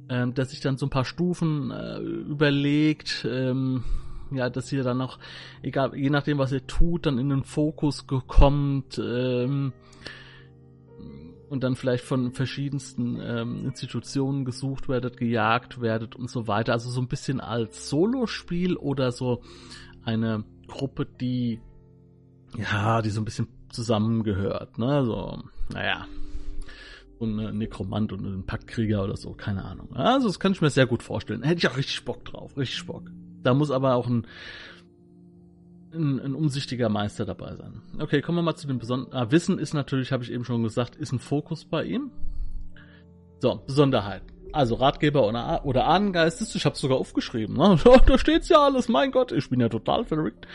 ähm, 0.10 0.34
der 0.34 0.46
sich 0.46 0.60
dann 0.60 0.78
so 0.78 0.86
ein 0.86 0.90
paar 0.90 1.06
Stufen 1.06 1.72
äh, 1.72 2.00
überlegt, 2.00 3.26
ähm, 3.30 3.86
ja, 4.32 4.50
dass 4.50 4.72
ihr 4.72 4.84
dann 4.84 4.98
noch, 4.98 5.20
egal, 5.62 5.96
je 5.96 6.10
nachdem, 6.10 6.38
was 6.38 6.52
ihr 6.52 6.66
tut, 6.66 7.06
dann 7.06 7.18
in 7.18 7.30
den 7.30 7.44
Fokus 7.44 8.06
kommt, 8.08 9.00
ähm, 9.00 9.74
und 11.50 11.64
dann 11.64 11.76
vielleicht 11.76 12.04
von 12.04 12.32
verschiedensten 12.32 13.20
ähm, 13.20 13.66
Institutionen 13.66 14.46
gesucht 14.46 14.88
werdet, 14.88 15.18
gejagt 15.18 15.82
werdet 15.82 16.16
und 16.16 16.30
so 16.30 16.48
weiter. 16.48 16.74
Also 16.74 16.92
so 16.92 17.02
ein 17.02 17.08
bisschen 17.08 17.40
als 17.40 17.90
Solospiel 17.90 18.76
oder 18.76 19.12
so 19.12 19.42
eine 20.04 20.44
Gruppe, 20.68 21.08
die 21.08 21.60
ja, 22.58 23.02
die 23.02 23.10
so 23.10 23.22
ein 23.22 23.26
bisschen 23.26 23.48
zusammengehört, 23.70 24.78
ne? 24.78 25.06
So, 25.06 25.44
naja. 25.74 26.08
Und 27.20 27.40
ein 27.40 27.58
Nekromant 27.58 28.14
und 28.14 28.26
ein 28.26 28.46
Paktkrieger 28.46 29.04
oder 29.04 29.18
so, 29.18 29.34
keine 29.34 29.66
Ahnung. 29.66 29.94
Also, 29.94 30.28
das 30.28 30.40
kann 30.40 30.54
ich 30.54 30.62
mir 30.62 30.70
sehr 30.70 30.88
gut 30.88 31.04
vorstellen. 31.04 31.44
Hätte 31.44 31.60
ich 31.60 31.68
auch 31.68 31.78
richtig 31.78 32.06
Bock 32.06 32.24
drauf, 32.26 32.58
richtig 32.58 32.86
Bock. 32.86 33.12
Da 33.44 33.54
muss 33.54 33.72
aber 33.72 33.96
auch 33.96 34.08
ein, 34.08 34.26
ein, 35.94 36.20
ein 36.20 36.36
umsichtiger 36.36 36.90
Meister 36.90 37.26
dabei 37.26 37.56
sein. 37.56 37.82
Okay, 38.00 38.22
kommen 38.22 38.38
wir 38.38 38.42
mal 38.42 38.56
zu 38.56 38.68
dem 38.68 38.80
besonderen. 38.80 39.14
Ah, 39.14 39.32
Wissen 39.32 39.60
ist 39.60 39.74
natürlich, 39.74 40.12
habe 40.12 40.24
ich 40.24 40.32
eben 40.32 40.46
schon 40.46 40.64
gesagt, 40.64 40.96
ist 40.96 41.12
ein 41.12 41.20
Fokus 41.20 41.66
bei 41.66 41.84
ihm. 41.84 42.12
So, 43.40 43.62
Besonderheit. 43.66 44.24
Also 44.52 44.76
Ratgeber 44.76 45.28
oder, 45.28 45.66
oder 45.66 45.86
Ahnengeist 45.86 46.42
ist, 46.42 46.56
ich 46.56 46.66
habe 46.66 46.76
sogar 46.76 46.98
aufgeschrieben. 46.98 47.56
Ne? 47.56 47.78
da 48.06 48.18
steht's 48.18 48.50
ja 48.50 48.66
alles, 48.66 48.90
mein 48.90 49.12
Gott, 49.12 49.32
ich 49.32 49.50
bin 49.50 49.60
ja 49.60 49.70
total 49.70 50.06
verrückt. 50.06 50.48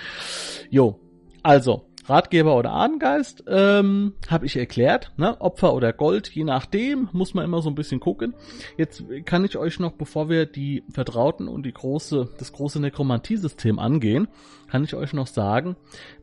Jo, 0.71 0.99
also, 1.43 1.87
Ratgeber 2.07 2.57
oder 2.57 2.73
Ahnengeist, 2.73 3.45
ähm, 3.47 4.15
habe 4.29 4.47
ich 4.47 4.57
erklärt, 4.57 5.13
ne? 5.17 5.41
Opfer 5.41 5.75
oder 5.75 5.93
Gold, 5.93 6.29
je 6.29 6.45
nachdem, 6.45 7.09
muss 7.13 7.35
man 7.35 7.45
immer 7.45 7.63
so 7.63 7.71
ein 7.71 7.75
bisschen 7.75 8.01
gucken. 8.01 8.35
Jetzt 8.77 9.05
kann 9.25 9.45
ich 9.45 9.57
euch 9.57 9.81
noch, 9.81 9.93
bevor 9.93 10.29
wir 10.29 10.47
die 10.47 10.85
Vertrauten 10.93 11.49
und 11.49 11.65
die 11.65 11.73
große, 11.73 12.29
das 12.39 12.53
große 12.53 12.81
Nekromantie-System 12.81 13.79
angehen, 13.79 14.29
kann 14.71 14.85
ich 14.85 14.95
euch 14.95 15.13
noch 15.13 15.27
sagen, 15.27 15.77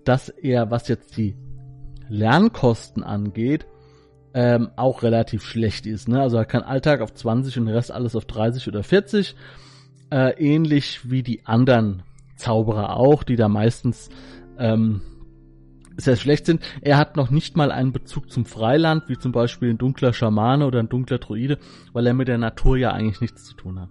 dass 0.05 0.29
er, 0.29 0.69
was 0.69 0.87
jetzt 0.87 1.17
die 1.17 1.35
Lernkosten 2.09 3.03
angeht, 3.03 3.65
ähm, 4.33 4.69
auch 4.75 5.03
relativ 5.03 5.43
schlecht 5.43 5.85
ist. 5.85 6.07
Ne? 6.07 6.21
Also 6.21 6.37
er 6.37 6.45
kann 6.45 6.61
Alltag 6.61 7.01
auf 7.01 7.13
20 7.13 7.57
und 7.57 7.65
den 7.65 7.75
Rest 7.75 7.91
alles 7.91 8.15
auf 8.15 8.25
30 8.25 8.67
oder 8.67 8.83
40. 8.83 9.35
Äh, 10.09 10.31
ähnlich 10.37 11.09
wie 11.09 11.23
die 11.23 11.45
anderen 11.45 12.03
Zauberer 12.35 12.97
auch, 12.97 13.23
die 13.23 13.35
da 13.35 13.47
meistens 13.47 14.09
ähm, 14.57 15.01
sehr 15.97 16.15
schlecht 16.15 16.45
sind. 16.45 16.61
Er 16.81 16.97
hat 16.97 17.15
noch 17.15 17.29
nicht 17.29 17.57
mal 17.57 17.71
einen 17.71 17.91
Bezug 17.91 18.31
zum 18.31 18.45
Freiland, 18.45 19.03
wie 19.07 19.17
zum 19.17 19.31
Beispiel 19.31 19.69
ein 19.69 19.77
dunkler 19.77 20.13
Schamane 20.13 20.65
oder 20.65 20.79
ein 20.79 20.89
dunkler 20.89 21.19
Druide, 21.19 21.59
weil 21.93 22.07
er 22.07 22.13
mit 22.13 22.27
der 22.27 22.37
Natur 22.37 22.77
ja 22.77 22.91
eigentlich 22.91 23.21
nichts 23.21 23.45
zu 23.45 23.55
tun 23.55 23.79
hat. 23.79 23.89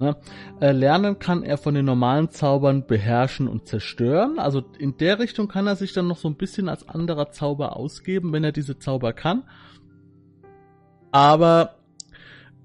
Ne? 0.00 0.16
Äh, 0.60 0.72
lernen 0.72 1.18
kann 1.18 1.42
er 1.42 1.58
von 1.58 1.74
den 1.74 1.84
normalen 1.84 2.30
Zaubern 2.30 2.86
beherrschen 2.86 3.48
und 3.48 3.66
zerstören. 3.66 4.38
Also 4.38 4.62
in 4.78 4.96
der 4.96 5.18
Richtung 5.18 5.48
kann 5.48 5.66
er 5.66 5.76
sich 5.76 5.92
dann 5.92 6.06
noch 6.06 6.18
so 6.18 6.28
ein 6.28 6.36
bisschen 6.36 6.68
als 6.68 6.88
anderer 6.88 7.30
Zauber 7.32 7.76
ausgeben, 7.76 8.32
wenn 8.32 8.44
er 8.44 8.52
diese 8.52 8.78
Zauber 8.78 9.12
kann. 9.12 9.42
Aber 11.10 11.78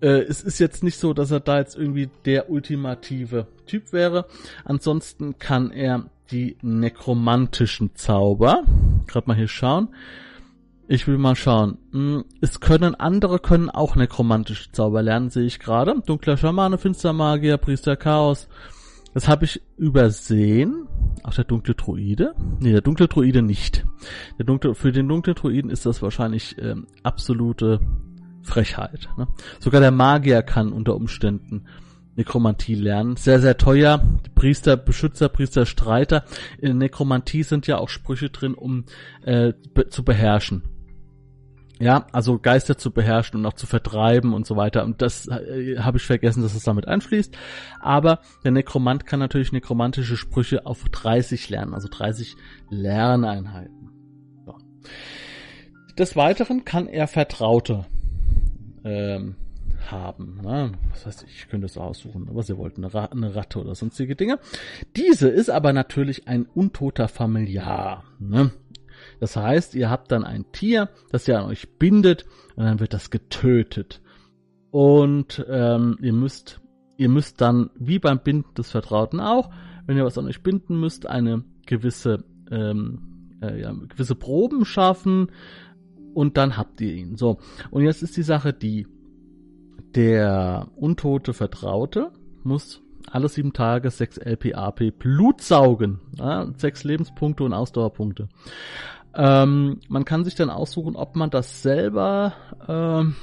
äh, 0.02 0.22
es 0.22 0.44
ist 0.44 0.60
jetzt 0.60 0.84
nicht 0.84 0.98
so, 0.98 1.14
dass 1.14 1.32
er 1.32 1.40
da 1.40 1.58
jetzt 1.58 1.76
irgendwie 1.76 2.10
der 2.26 2.52
ultimative 2.52 3.48
Typ 3.66 3.94
wäre. 3.94 4.26
Ansonsten 4.64 5.40
kann 5.40 5.72
er 5.72 6.06
die 6.32 6.58
nekromantischen 6.62 7.96
Zauber. 7.96 8.64
Gerade 9.08 9.28
mal 9.28 9.36
hier 9.36 9.48
schauen. 9.48 9.90
Ich 10.88 11.08
will 11.08 11.18
mal 11.18 11.36
schauen. 11.36 11.78
Hm, 11.92 12.26
es 12.42 12.60
können 12.60 12.96
andere 12.96 13.40
können 13.40 13.70
auch 13.70 13.96
nekromantische 13.96 14.72
Zauber 14.72 15.02
lernen, 15.02 15.30
sehe 15.30 15.46
ich 15.46 15.60
gerade. 15.60 15.96
Dunkler 16.06 16.38
Schamane, 16.38 16.78
Finstermagier, 16.78 17.58
Priester 17.58 17.96
Chaos. 17.96 18.48
Das 19.14 19.28
habe 19.28 19.46
ich 19.46 19.62
übersehen. 19.78 20.88
Auch 21.24 21.34
der 21.34 21.46
dunkle 21.46 21.76
Druide? 21.76 22.34
Nee, 22.60 22.72
der 22.72 22.82
dunkle 22.82 23.08
Druide 23.08 23.42
nicht. 23.42 23.86
Der 24.38 24.46
dunkle, 24.46 24.76
für 24.76 24.92
den 24.92 25.08
dunklen 25.08 25.36
Druiden 25.36 25.70
ist 25.70 25.86
das 25.86 26.02
wahrscheinlich 26.02 26.58
ähm, 26.60 26.88
absolute 27.04 27.80
Frechheit. 28.42 29.08
Ne? 29.18 29.28
Sogar 29.60 29.80
der 29.82 29.92
Magier 29.92 30.42
kann 30.42 30.74
unter 30.74 30.96
Umständen 30.96 31.66
Nekromantie 32.16 32.76
lernen. 32.76 33.16
Sehr, 33.16 33.40
sehr 33.40 33.58
teuer. 33.58 34.02
Priester, 34.36 34.78
Beschützer, 34.78 35.30
Priester, 35.30 35.66
Streiter. 35.66 36.24
In 36.60 36.78
Nekromantie 36.78 37.44
sind 37.44 37.68
ja 37.68 37.78
auch 37.78 37.90
Sprüche 37.90 38.30
drin, 38.30 38.54
um 38.54 38.86
äh, 39.24 39.54
be 39.74 39.90
zu 39.90 40.04
beherrschen. 40.04 40.64
Ja, 41.80 42.08
also 42.12 42.40
Geister 42.40 42.78
zu 42.78 42.92
beherrschen 42.92 43.40
und 43.40 43.46
auch 43.46 43.54
zu 43.54 43.66
vertreiben 43.66 44.34
und 44.34 44.46
so 44.46 44.56
weiter. 44.56 44.84
Und 44.84 45.02
das 45.02 45.28
äh, 45.28 45.78
habe 45.80 45.98
ich 45.98 46.04
vergessen, 46.04 46.44
dass 46.44 46.56
es 46.56 46.64
damit 46.64 46.88
einfließt. 46.88 47.36
Aber 47.80 48.20
der 48.44 48.52
Nekromant 48.52 49.06
kann 49.06 49.20
natürlich 49.20 49.52
nekromantische 49.52 50.16
Sprüche 50.16 50.66
auf 50.66 50.84
30 50.84 51.50
lernen, 51.50 51.74
also 51.74 51.88
30 51.90 52.36
Lerneinheiten. 52.70 53.90
So. 54.46 54.56
Des 55.98 56.16
Weiteren 56.16 56.64
kann 56.64 56.88
er 56.88 57.08
Vertraute 57.08 57.86
ähm, 58.86 59.36
haben. 59.92 60.40
Ne? 60.44 60.72
Was 60.90 61.06
heißt, 61.06 61.26
ich 61.28 61.48
könnte 61.50 61.66
es 61.66 61.78
aussuchen, 61.78 62.28
was 62.32 62.50
ihr 62.50 62.58
wollt, 62.58 62.78
eine, 62.78 62.94
Ra 62.94 63.06
eine, 63.06 63.36
Ratte 63.36 63.60
oder 63.60 63.76
sonstige 63.76 64.16
Dinge. 64.16 64.40
Diese 64.96 65.30
ist 65.30 65.50
aber 65.50 65.74
natürlich 65.74 66.28
ein 66.28 66.46
untoter 66.46 67.08
Familiar. 67.08 68.04
Ne? 68.20 68.52
Das 69.20 69.36
heißt, 69.36 69.76
ihr 69.76 69.90
habt 69.90 70.12
dann 70.12 70.24
ein 70.24 70.46
Tier, 70.52 70.90
das 71.12 71.28
ihr 71.28 71.40
an 71.40 71.46
euch 71.46 71.78
bindet 71.78 72.26
und 72.56 72.66
dann 72.66 72.80
wird 72.80 72.94
das 72.94 73.10
getötet. 73.10 74.02
Und 74.72 75.46
ähm, 75.50 75.98
ihr 76.02 76.14
müsst, 76.14 76.62
ihr 76.98 77.10
müsst 77.10 77.42
dann, 77.42 77.70
wie 77.76 78.00
beim 78.00 78.20
Binden 78.20 78.54
des 78.56 78.72
Vertrauten 78.72 79.20
auch, 79.20 79.50
wenn 79.86 79.98
ihr 79.98 80.06
was 80.06 80.18
an 80.18 80.26
euch 80.26 80.42
binden 80.42 80.80
müsst, 80.80 81.06
eine 81.06 81.44
gewisse, 81.66 82.24
ähm, 82.50 83.38
äh, 83.42 83.62
ja, 83.62 83.72
gewisse 83.72 84.16
Proben 84.16 84.66
schaffen 84.66 85.28
und 86.14 86.38
dann 86.38 86.58
habt 86.58 86.82
ihr 86.82 86.94
ihn. 86.94 87.18
So, 87.18 87.40
und 87.72 87.84
jetzt 87.84 88.04
ist 88.04 88.18
die 88.18 88.24
Sache 88.24 88.54
die, 88.54 88.88
der 89.96 90.68
untote 90.76 91.34
Vertraute 91.34 92.12
muss 92.44 92.82
alle 93.12 93.30
sieben 93.30 93.54
Tage 93.54 93.92
sechs 93.92 94.18
LPAP 94.18 94.98
Blut 94.98 95.42
saugen. 95.42 96.00
Ja, 96.18 96.48
sechs 96.58 96.84
Lebenspunkte 96.84 97.44
und 97.44 97.54
Ausdauerpunkte. 97.54 98.30
Ähm, 99.16 99.80
man 99.88 100.06
kann 100.06 100.24
sich 100.24 100.36
dann 100.36 100.50
aussuchen, 100.50 100.96
ob 100.96 101.16
man 101.16 101.30
das 101.30 101.62
selber, 101.62 102.34
ähm, 102.68 103.16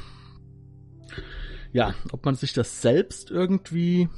ja, 1.72 1.94
ob 2.12 2.24
man 2.24 2.36
sich 2.36 2.52
das 2.52 2.80
selbst 2.80 3.30
irgendwie 3.30 4.08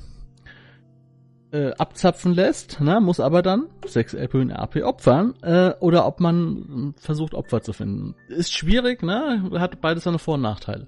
äh, 1.52 1.73
abzapfen 1.73 2.32
lässt, 2.35 2.80
ne, 2.80 3.00
muss 3.00 3.21
aber 3.21 3.42
dann 3.42 3.68
6 3.87 4.14
LP 4.14 4.35
und 4.35 4.52
AP 4.52 4.82
opfern, 4.82 5.35
äh, 5.42 5.73
oder 5.80 6.06
ob 6.06 6.21
man 6.21 6.94
versucht, 6.97 7.35
Opfer 7.35 7.62
zu 7.62 7.73
finden. 7.73 8.14
Ist 8.28 8.52
schwierig, 8.52 9.02
ne, 9.02 9.50
hat 9.54 9.80
beides 9.80 10.04
seine 10.04 10.18
Vor- 10.18 10.35
und 10.35 10.42
Nachteile. 10.42 10.87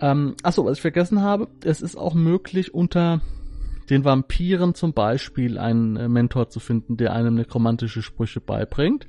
Ähm, 0.00 0.34
achso, 0.42 0.64
was 0.64 0.78
ich 0.78 0.82
vergessen 0.82 1.22
habe, 1.22 1.48
es 1.64 1.82
ist 1.82 1.96
auch 1.96 2.14
möglich, 2.14 2.74
unter 2.74 3.20
den 3.90 4.04
Vampiren 4.04 4.74
zum 4.74 4.92
Beispiel 4.92 5.58
einen 5.58 5.96
äh, 5.96 6.08
Mentor 6.08 6.50
zu 6.50 6.60
finden, 6.60 6.96
der 6.96 7.12
einem 7.12 7.34
nekromantische 7.34 8.02
Sprüche 8.02 8.40
beibringt. 8.40 9.06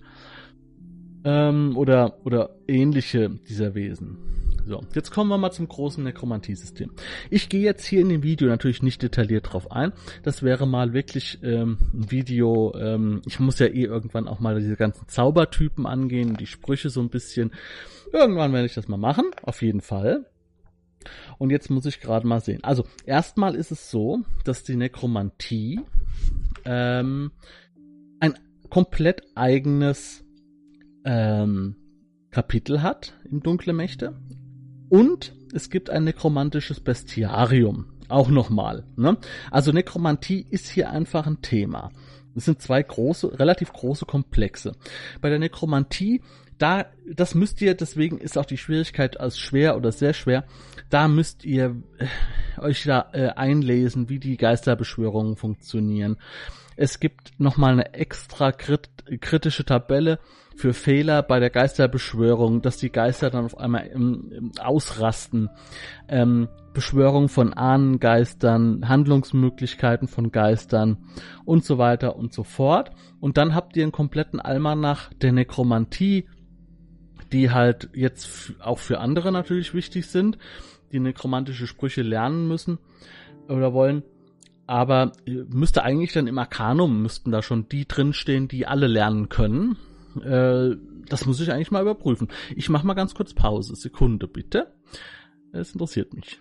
Ähm, 1.25 1.75
oder, 1.75 2.17
oder 2.23 2.51
ähnliche 2.67 3.29
dieser 3.49 3.75
Wesen. 3.75 4.17
So, 4.65 4.83
jetzt 4.93 5.09
kommen 5.09 5.29
wir 5.31 5.37
mal 5.39 5.51
zum 5.51 5.67
großen 5.67 6.03
Nekromantie-System. 6.03 6.91
Ich 7.31 7.49
gehe 7.49 7.61
jetzt 7.61 7.85
hier 7.85 8.01
in 8.01 8.09
dem 8.09 8.21
Video 8.21 8.47
natürlich 8.47 8.83
nicht 8.83 9.01
detailliert 9.01 9.51
drauf 9.51 9.71
ein. 9.71 9.93
Das 10.21 10.43
wäre 10.43 10.67
mal 10.67 10.93
wirklich 10.93 11.39
ähm, 11.41 11.79
ein 11.91 12.11
Video, 12.11 12.73
ähm, 12.79 13.21
ich 13.25 13.39
muss 13.39 13.57
ja 13.57 13.65
eh 13.65 13.83
irgendwann 13.83 14.27
auch 14.27 14.39
mal 14.39 14.59
diese 14.59 14.75
ganzen 14.75 15.07
Zaubertypen 15.07 15.87
angehen, 15.87 16.37
die 16.37 16.45
Sprüche 16.45 16.91
so 16.91 17.01
ein 17.01 17.09
bisschen. 17.09 17.51
Irgendwann 18.13 18.53
werde 18.53 18.67
ich 18.67 18.75
das 18.75 18.87
mal 18.87 18.97
machen, 18.97 19.31
auf 19.41 19.63
jeden 19.63 19.81
Fall. 19.81 20.25
Und 21.37 21.49
jetzt 21.49 21.69
muss 21.69 21.85
ich 21.85 22.01
gerade 22.01 22.27
mal 22.27 22.41
sehen. 22.41 22.63
Also, 22.63 22.85
erstmal 23.05 23.55
ist 23.55 23.71
es 23.71 23.89
so, 23.89 24.19
dass 24.43 24.63
die 24.63 24.75
Nekromantie 24.75 25.81
ähm, 26.65 27.31
ein 28.19 28.33
komplett 28.69 29.23
eigenes 29.35 30.23
ähm, 31.05 31.75
Kapitel 32.31 32.81
hat 32.81 33.13
im 33.29 33.41
Dunkle 33.41 33.73
Mächte. 33.73 34.15
Und 34.89 35.33
es 35.53 35.69
gibt 35.69 35.89
ein 35.89 36.03
nekromantisches 36.03 36.79
Bestiarium. 36.79 37.85
Auch 38.07 38.29
nochmal. 38.29 38.85
Ne? 38.95 39.17
Also 39.51 39.71
Nekromantie 39.71 40.45
ist 40.49 40.67
hier 40.67 40.89
einfach 40.89 41.27
ein 41.27 41.41
Thema. 41.41 41.91
Es 42.35 42.45
sind 42.45 42.61
zwei 42.61 42.81
große, 42.81 43.39
relativ 43.39 43.71
große 43.71 44.05
Komplexe. 44.05 44.75
Bei 45.21 45.29
der 45.29 45.39
Nekromantie 45.39 46.21
da, 46.59 46.85
das 47.11 47.33
müsst 47.33 47.61
ihr, 47.61 47.73
deswegen 47.73 48.17
ist 48.19 48.37
auch 48.37 48.45
die 48.45 48.57
Schwierigkeit 48.57 49.19
als 49.19 49.39
schwer 49.39 49.75
oder 49.75 49.91
sehr 49.91 50.13
schwer, 50.13 50.45
da 50.89 51.07
müsst 51.07 51.45
ihr 51.45 51.81
äh, 51.97 52.61
euch 52.61 52.83
da 52.83 53.09
äh, 53.13 53.29
einlesen, 53.29 54.09
wie 54.09 54.19
die 54.19 54.37
Geisterbeschwörungen 54.37 55.35
funktionieren. 55.35 56.17
Es 56.75 56.99
gibt 56.99 57.39
nochmal 57.39 57.73
eine 57.73 57.93
extra 57.93 58.51
krit 58.51 58.89
kritische 59.21 59.65
Tabelle 59.65 60.19
für 60.55 60.73
Fehler 60.73 61.23
bei 61.23 61.39
der 61.39 61.49
Geisterbeschwörung, 61.49 62.61
dass 62.61 62.77
die 62.77 62.91
Geister 62.91 63.29
dann 63.29 63.45
auf 63.45 63.57
einmal 63.57 63.87
im, 63.87 64.51
ausrasten. 64.59 65.49
Ähm, 66.07 66.47
Beschwörung 66.73 67.29
von 67.29 67.53
Ahnengeistern, 67.53 68.87
Handlungsmöglichkeiten 68.87 70.07
von 70.07 70.31
Geistern 70.31 70.97
und 71.43 71.65
so 71.65 71.77
weiter 71.77 72.15
und 72.15 72.33
so 72.33 72.43
fort. 72.43 72.91
Und 73.19 73.37
dann 73.37 73.55
habt 73.55 73.75
ihr 73.75 73.83
einen 73.83 73.91
kompletten 73.91 74.39
Almanach 74.39 75.11
der 75.15 75.31
Nekromantie, 75.31 76.27
die 77.31 77.51
halt 77.51 77.89
jetzt 77.93 78.53
auch 78.59 78.79
für 78.79 78.99
andere 78.99 79.31
natürlich 79.31 79.73
wichtig 79.73 80.07
sind, 80.07 80.37
die 80.91 80.99
nekromantische 80.99 81.67
Sprüche 81.67 82.01
lernen 82.01 82.47
müssen 82.47 82.79
oder 83.47 83.73
wollen. 83.73 84.03
Aber 84.67 85.13
äh, 85.25 85.43
müsste 85.49 85.83
eigentlich 85.83 86.13
dann 86.13 86.27
im 86.27 86.37
Arcanum 86.37 87.01
müssten 87.01 87.31
da 87.31 87.41
schon 87.41 87.67
die 87.69 87.87
drinstehen, 87.87 88.47
die 88.47 88.67
alle 88.67 88.87
lernen 88.87 89.29
können. 89.29 89.77
Äh, 90.23 90.75
das 91.07 91.25
muss 91.25 91.41
ich 91.41 91.51
eigentlich 91.51 91.71
mal 91.71 91.81
überprüfen. 91.81 92.27
Ich 92.55 92.69
mach 92.69 92.83
mal 92.83 92.93
ganz 92.93 93.15
kurz 93.15 93.33
Pause. 93.33 93.75
Sekunde 93.75 94.27
bitte. 94.27 94.73
Es 95.51 95.71
interessiert 95.73 96.13
mich. 96.13 96.39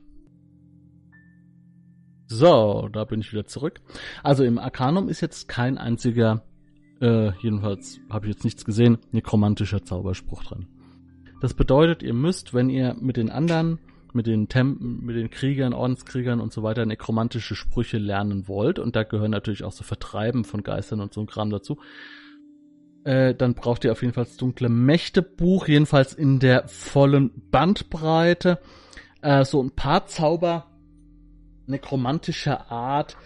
So, 2.27 2.91
da 2.93 3.05
bin 3.05 3.21
ich 3.21 3.33
wieder 3.33 3.47
zurück. 3.47 3.81
Also 4.23 4.45
im 4.45 4.59
Arcanum 4.59 5.09
ist 5.09 5.23
jetzt 5.23 5.49
kein 5.49 5.79
einziger, 5.79 6.45
äh, 7.01 7.33
jedenfalls 7.41 8.01
habe 8.11 8.27
ich 8.27 8.35
jetzt 8.35 8.45
nichts 8.45 8.67
gesehen, 8.67 8.99
nekromantischer 9.13 9.83
Zauberspruch 9.83 10.45
drin. 10.45 10.67
Das 11.41 11.55
bedeutet, 11.55 12.03
ihr 12.03 12.15
müsst, 12.15 12.55
wenn 12.55 12.69
ihr 12.69 12.97
mit 13.01 13.17
den 13.17 13.31
anderen, 13.31 13.79
mit 14.13 14.27
den 14.27 14.49
Tempen, 14.49 15.05
mit 15.05 15.17
den 15.17 15.31
Kriegern, 15.31 15.73
Ordenskriegern 15.73 16.41
und 16.41 16.53
so 16.53 16.63
weiter 16.63 16.85
nekromantische 16.87 17.55
Sprüche 17.55 17.99
lernen 17.99 18.49
wollt, 18.49 18.79
und 18.79 18.97
da 18.97 19.05
gehören 19.05 19.31
natürlich 19.31 19.65
auch 19.65 19.73
so 19.73 19.85
Vertreiben 19.85 20.45
von 20.45 20.63
Geistern 20.63 21.01
und 21.01 21.13
so 21.13 21.21
ein 21.21 21.27
Kram 21.27 21.51
dazu, 21.51 21.79
äh, 23.05 23.35
dann 23.35 23.55
braucht 23.55 23.85
ihr 23.85 23.93
auf 23.93 24.03
jeden 24.03 24.15
Fall 24.15 24.25
das 24.25 24.37
dunkle 24.37 24.69
Mächtebuch, 24.69 25.69
jedenfalls 25.69 26.13
in 26.13 26.41
der 26.41 26.67
vollen 26.69 27.31
Bandbreite. 27.51 28.59
Äh, 29.23 29.45
so 29.45 29.63
ein 29.63 29.71
paar 29.71 30.07
Zauber 30.07 30.67
nekromantischer 31.67 32.71
Art 32.71 33.17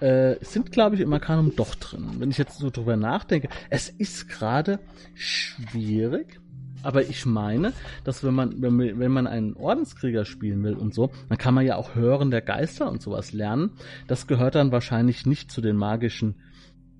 äh, 0.00 0.36
sind, 0.40 0.72
glaube 0.72 0.96
ich, 0.96 1.02
im 1.02 1.12
Arcanum 1.12 1.54
doch 1.56 1.74
drin. 1.74 2.16
Wenn 2.18 2.30
ich 2.30 2.38
jetzt 2.38 2.58
so 2.58 2.70
drüber 2.70 2.96
nachdenke, 2.96 3.48
es 3.70 3.88
ist 3.88 4.28
gerade 4.28 4.78
schwierig, 5.14 6.40
aber 6.82 7.02
ich 7.02 7.26
meine, 7.26 7.72
dass 8.04 8.22
wenn 8.24 8.34
man, 8.34 8.62
wenn, 8.62 8.78
wenn 8.78 9.12
man 9.12 9.26
einen 9.26 9.54
Ordenskrieger 9.54 10.24
spielen 10.24 10.62
will 10.62 10.74
und 10.74 10.94
so, 10.94 11.10
dann 11.28 11.38
kann 11.38 11.54
man 11.54 11.66
ja 11.66 11.76
auch 11.76 11.94
Hören 11.94 12.30
der 12.30 12.42
Geister 12.42 12.90
und 12.90 13.02
sowas 13.02 13.32
lernen. 13.32 13.72
Das 14.06 14.26
gehört 14.26 14.54
dann 14.54 14.72
wahrscheinlich 14.72 15.26
nicht 15.26 15.50
zu 15.50 15.60
den 15.60 15.76
magischen, 15.76 16.36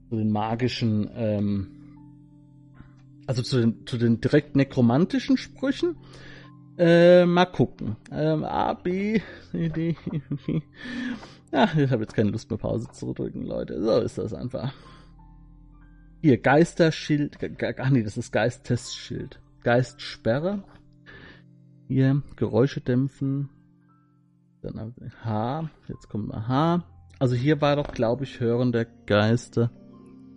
zu 0.08 0.16
den 0.16 0.30
magischen, 0.30 1.08
ähm, 1.14 1.68
also 3.26 3.42
zu 3.42 3.60
den, 3.60 3.86
zu 3.86 3.98
den 3.98 4.20
direkt 4.20 4.56
nekromantischen 4.56 5.36
Sprüchen. 5.36 5.96
Äh, 6.76 7.26
mal 7.26 7.46
gucken. 7.46 7.96
Ähm, 8.12 8.44
A, 8.44 8.74
B, 8.74 9.20
C, 9.50 9.68
D, 9.68 9.96
E. 10.46 10.62
Ach, 11.50 11.74
ich 11.76 11.90
habe 11.90 12.02
jetzt 12.02 12.14
keine 12.14 12.30
Lust 12.30 12.50
mehr 12.50 12.58
Pause 12.58 12.88
zu 12.92 13.12
drücken, 13.14 13.42
Leute. 13.42 13.82
So 13.82 14.00
ist 14.00 14.18
das 14.18 14.34
einfach. 14.34 14.72
Hier, 16.20 16.38
Geisterschild. 16.38 17.38
Ach 17.78 17.90
nee, 17.90 18.02
das 18.02 18.16
ist 18.16 18.32
Geisttestschild. 18.32 19.40
Geistsperre. 19.68 20.64
Hier, 21.88 22.22
Geräusche 22.36 22.80
dämpfen. 22.80 23.50
Dann 24.62 24.94
H. 25.22 25.68
Jetzt 25.88 26.08
kommt 26.08 26.28
mal 26.28 26.48
H. 26.48 26.84
Also 27.18 27.34
hier 27.34 27.60
war 27.60 27.76
doch, 27.76 27.92
glaube 27.92 28.24
ich, 28.24 28.40
Hören 28.40 28.72
der 28.72 28.86
Geister. 28.86 29.70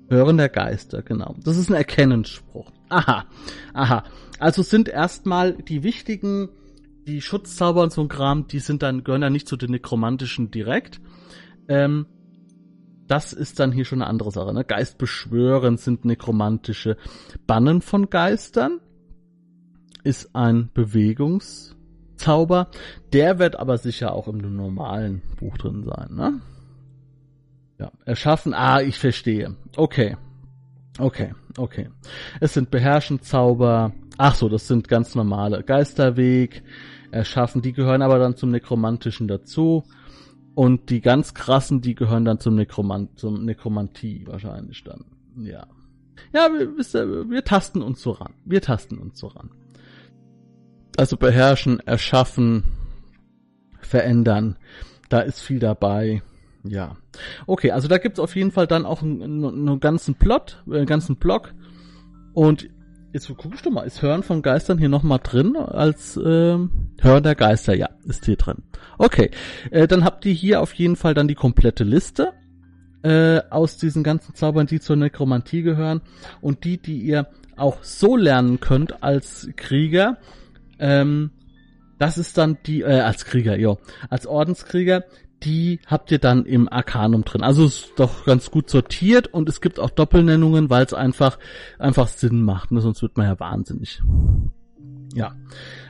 Hören 0.09 0.35
der 0.35 0.49
Geister, 0.49 1.01
genau. 1.01 1.33
Das 1.45 1.55
ist 1.55 1.69
ein 1.69 1.75
Erkennensspruch. 1.75 2.73
Aha. 2.89 3.23
Aha. 3.73 4.03
Also 4.37 4.63
sind 4.63 4.89
erstmal 4.89 5.53
die 5.53 5.81
wichtigen, 5.83 6.49
die 7.07 7.21
Schutzzauber 7.21 7.83
und 7.83 7.93
so 7.93 8.01
ein 8.01 8.09
Kram, 8.09 8.47
die 8.47 8.59
sind 8.59 8.83
dann, 8.83 9.05
gehören 9.05 9.21
dann 9.21 9.31
nicht 9.31 9.47
zu 9.47 9.55
den 9.55 9.71
Nekromantischen 9.71 10.51
direkt. 10.51 10.99
Ähm, 11.69 12.05
das 13.07 13.31
ist 13.31 13.61
dann 13.61 13.71
hier 13.71 13.85
schon 13.85 14.01
eine 14.01 14.09
andere 14.09 14.31
Sache. 14.31 14.53
Ne? 14.53 14.65
Geist 14.65 14.97
beschwören 14.97 15.77
sind 15.77 16.03
nekromantische 16.03 16.97
Bannen 17.47 17.81
von 17.81 18.09
Geistern. 18.09 18.80
Ist 20.03 20.35
ein 20.35 20.69
Bewegungszauber. 20.73 22.67
Der 23.13 23.39
wird 23.39 23.57
aber 23.57 23.77
sicher 23.77 24.13
auch 24.13 24.27
im 24.27 24.37
normalen 24.55 25.21
Buch 25.39 25.57
drin 25.57 25.83
sein. 25.83 26.15
Ne? 26.15 26.41
Ja, 27.79 27.91
erschaffen. 28.05 28.53
Ah, 28.53 28.81
ich 28.81 28.99
verstehe. 28.99 29.55
Okay. 29.75 30.17
Okay, 30.99 31.33
okay. 31.57 31.89
Es 32.39 32.53
sind 32.53 32.69
Beherrschenzauber. 32.69 33.93
Ach 34.17 34.35
so, 34.35 34.49
das 34.49 34.67
sind 34.67 34.87
ganz 34.87 35.15
normale 35.15 35.63
Geisterweg. 35.63 36.63
Erschaffen. 37.11 37.61
Die 37.61 37.73
gehören 37.73 38.01
aber 38.01 38.19
dann 38.19 38.35
zum 38.35 38.51
Nekromantischen 38.51 39.27
dazu. 39.27 39.83
Und 40.53 40.89
die 40.89 41.01
ganz 41.01 41.33
krassen, 41.33 41.81
die 41.81 41.95
gehören 41.95 42.25
dann 42.25 42.39
zum 42.39 42.55
Nekromant, 42.55 43.17
zum 43.17 43.45
Nekromantie 43.45 44.25
wahrscheinlich 44.27 44.83
dann. 44.83 45.05
Ja. 45.37 45.65
Ja, 46.33 46.49
wir, 46.51 46.77
wir, 46.77 47.29
wir 47.29 47.43
tasten 47.43 47.81
uns 47.81 48.01
so 48.01 48.11
ran. 48.11 48.33
Wir 48.45 48.61
tasten 48.61 48.97
uns 48.97 49.19
so 49.19 49.27
ran. 49.27 49.49
Also 50.97 51.17
beherrschen, 51.17 51.79
erschaffen, 51.79 52.63
verändern. 53.79 54.57
Da 55.09 55.19
ist 55.19 55.41
viel 55.41 55.59
dabei. 55.59 56.21
Ja. 56.63 56.97
Okay, 57.47 57.71
also 57.71 57.87
da 57.87 57.97
gibt's 57.97 58.19
auf 58.19 58.35
jeden 58.35 58.51
Fall 58.51 58.67
dann 58.67 58.85
auch 58.85 59.01
einen, 59.01 59.43
einen 59.43 59.79
ganzen 59.79 60.15
Plot, 60.15 60.63
einen 60.67 60.85
ganzen 60.85 61.15
Block. 61.15 61.53
Und 62.33 62.69
Jetzt 63.13 63.27
guckst 63.35 63.65
du 63.65 63.71
mal, 63.71 63.81
ist 63.81 64.01
Hören 64.01 64.23
von 64.23 64.41
Geistern 64.41 64.77
hier 64.77 64.87
nochmal 64.87 65.19
drin 65.21 65.57
als 65.57 66.15
äh, 66.15 66.21
Hören 67.01 67.23
der 67.23 67.35
Geister? 67.35 67.75
Ja, 67.75 67.89
ist 68.05 68.25
hier 68.25 68.37
drin. 68.37 68.63
Okay, 68.97 69.31
äh, 69.69 69.85
dann 69.85 70.05
habt 70.05 70.25
ihr 70.25 70.31
hier 70.31 70.61
auf 70.61 70.73
jeden 70.75 70.95
Fall 70.95 71.13
dann 71.13 71.27
die 71.27 71.35
komplette 71.35 71.83
Liste 71.83 72.31
äh, 73.03 73.41
aus 73.49 73.77
diesen 73.77 74.03
ganzen 74.03 74.33
Zaubern, 74.33 74.65
die 74.65 74.79
zur 74.79 74.95
Nekromantie 74.95 75.61
gehören 75.61 76.01
und 76.39 76.63
die, 76.63 76.77
die 76.77 76.99
ihr 76.99 77.27
auch 77.57 77.83
so 77.83 78.15
lernen 78.15 78.61
könnt 78.61 79.03
als 79.03 79.49
Krieger. 79.57 80.17
Ähm, 80.81 81.31
das 81.97 82.17
ist 82.17 82.37
dann 82.37 82.57
die, 82.65 82.81
äh, 82.81 82.99
als 82.99 83.25
Krieger, 83.25 83.57
jo, 83.57 83.77
als 84.09 84.25
Ordenskrieger, 84.25 85.03
die 85.43 85.79
habt 85.87 86.11
ihr 86.11 86.19
dann 86.19 86.45
im 86.45 86.67
Arcanum 86.67 87.23
drin. 87.23 87.43
Also 87.43 87.65
ist 87.65 87.93
doch 87.95 88.25
ganz 88.25 88.51
gut 88.51 88.69
sortiert 88.69 89.27
und 89.27 89.49
es 89.49 89.61
gibt 89.61 89.79
auch 89.79 89.89
Doppelnennungen, 89.89 90.69
weil 90.69 90.83
es 90.85 90.93
einfach, 90.93 91.39
einfach 91.79 92.07
Sinn 92.07 92.41
macht, 92.41 92.71
ne? 92.71 92.81
sonst 92.81 93.01
wird 93.01 93.17
man 93.17 93.27
ja 93.27 93.39
wahnsinnig. 93.39 94.01
Ja, 95.13 95.35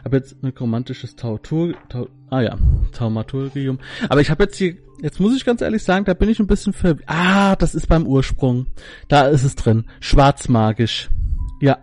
habe 0.04 0.18
jetzt 0.18 0.44
ein 0.44 0.52
romantisches 0.60 1.16
Tautur, 1.16 1.76
Tau, 1.90 2.08
ah 2.30 2.42
ja, 2.42 2.58
Taumaturgium. 2.92 3.80
Aber 4.10 4.20
ich 4.20 4.32
habe 4.32 4.44
jetzt 4.44 4.58
hier, 4.58 4.78
jetzt 5.02 5.20
muss 5.20 5.36
ich 5.36 5.46
ganz 5.46 5.62
ehrlich 5.62 5.84
sagen, 5.84 6.06
da 6.06 6.14
bin 6.14 6.30
ich 6.30 6.40
ein 6.40 6.48
bisschen 6.48 6.74
ver... 6.74 6.96
Ah, 7.06 7.56
das 7.56 7.76
ist 7.76 7.88
beim 7.88 8.08
Ursprung. 8.08 8.66
Da 9.10 9.28
ist 9.28 9.44
es 9.44 9.56
drin. 9.56 9.86
Schwarzmagisch. 10.00 11.10
Ja. 11.62 11.78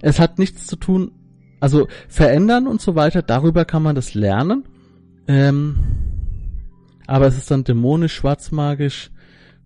Es 0.00 0.20
hat 0.20 0.38
nichts 0.38 0.66
zu 0.66 0.76
tun, 0.76 1.10
also 1.60 1.88
verändern 2.08 2.66
und 2.66 2.80
so 2.80 2.94
weiter, 2.94 3.22
darüber 3.22 3.64
kann 3.64 3.82
man 3.82 3.94
das 3.94 4.14
lernen. 4.14 4.64
Ähm, 5.26 5.76
aber 7.06 7.26
es 7.26 7.36
ist 7.36 7.50
dann 7.50 7.64
dämonisch, 7.64 8.14
schwarzmagisch 8.14 9.10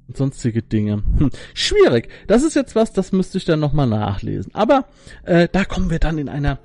und 0.07 0.16
sonstige 0.16 0.62
Dinge. 0.62 1.03
Hm, 1.18 1.31
schwierig. 1.55 2.09
Das 2.27 2.42
ist 2.42 2.55
jetzt 2.55 2.74
was, 2.74 2.92
das 2.92 3.12
müsste 3.12 3.38
ich 3.38 3.44
dann 3.44 3.61
nochmal 3.61 3.87
nachlesen. 3.87 4.55
Aber 4.55 4.87
äh, 5.24 5.48
da 5.51 5.64
kommen 5.64 5.90
wir 5.90 5.98
dann 5.98 6.18
in 6.18 6.29
einer 6.29 6.59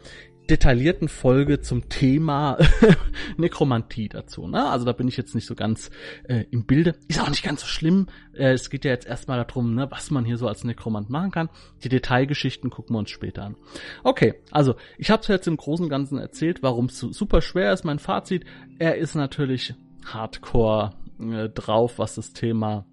detaillierten 0.50 1.08
Folge 1.08 1.62
zum 1.62 1.90
Thema 1.90 2.58
Nekromantie 3.38 4.10
dazu. 4.10 4.48
Ne? 4.48 4.70
Also 4.70 4.86
da 4.86 4.92
bin 4.92 5.08
ich 5.08 5.18
jetzt 5.18 5.36
nicht 5.36 5.46
so 5.46 5.56
ganz 5.56 5.90
äh, 6.28 6.46
im 6.52 6.66
Bilde. 6.66 6.96
Ist 7.08 7.22
auch 7.22 7.30
nicht 7.30 7.44
ganz 7.44 7.62
so 7.62 7.68
schlimm. 7.68 8.08
Äh, 8.34 8.52
es 8.52 8.70
geht 8.70 8.86
ja 8.86 8.92
jetzt 8.92 9.08
erstmal 9.08 9.44
darum, 9.44 9.74
ne, 9.74 9.90
was 9.90 10.12
man 10.12 10.26
hier 10.26 10.38
so 10.38 10.48
als 10.48 10.64
Nekromant 10.64 11.10
machen 11.10 11.32
kann. 11.32 11.50
Die 11.84 11.90
Detailgeschichten 11.90 12.70
gucken 12.70 12.96
wir 12.96 13.00
uns 13.00 13.10
später 13.10 13.44
an. 13.44 13.56
Okay, 14.04 14.36
also 14.52 14.76
ich 14.98 15.12
habe 15.12 15.22
es 15.22 15.28
jetzt 15.28 15.48
im 15.48 15.58
Großen 15.58 15.86
und 15.86 15.90
Ganzen 15.90 16.18
erzählt, 16.18 16.62
warum 16.62 16.86
es 16.86 17.00
super 17.00 17.42
schwer 17.42 17.72
ist. 17.72 17.86
Mein 17.86 18.00
Fazit, 18.00 18.46
er 18.80 18.98
ist 18.98 19.16
natürlich 19.16 19.76
hardcore 20.06 20.94
äh, 21.20 21.50
drauf, 21.50 22.00
was 22.00 22.16
das 22.16 22.34
Thema 22.34 22.86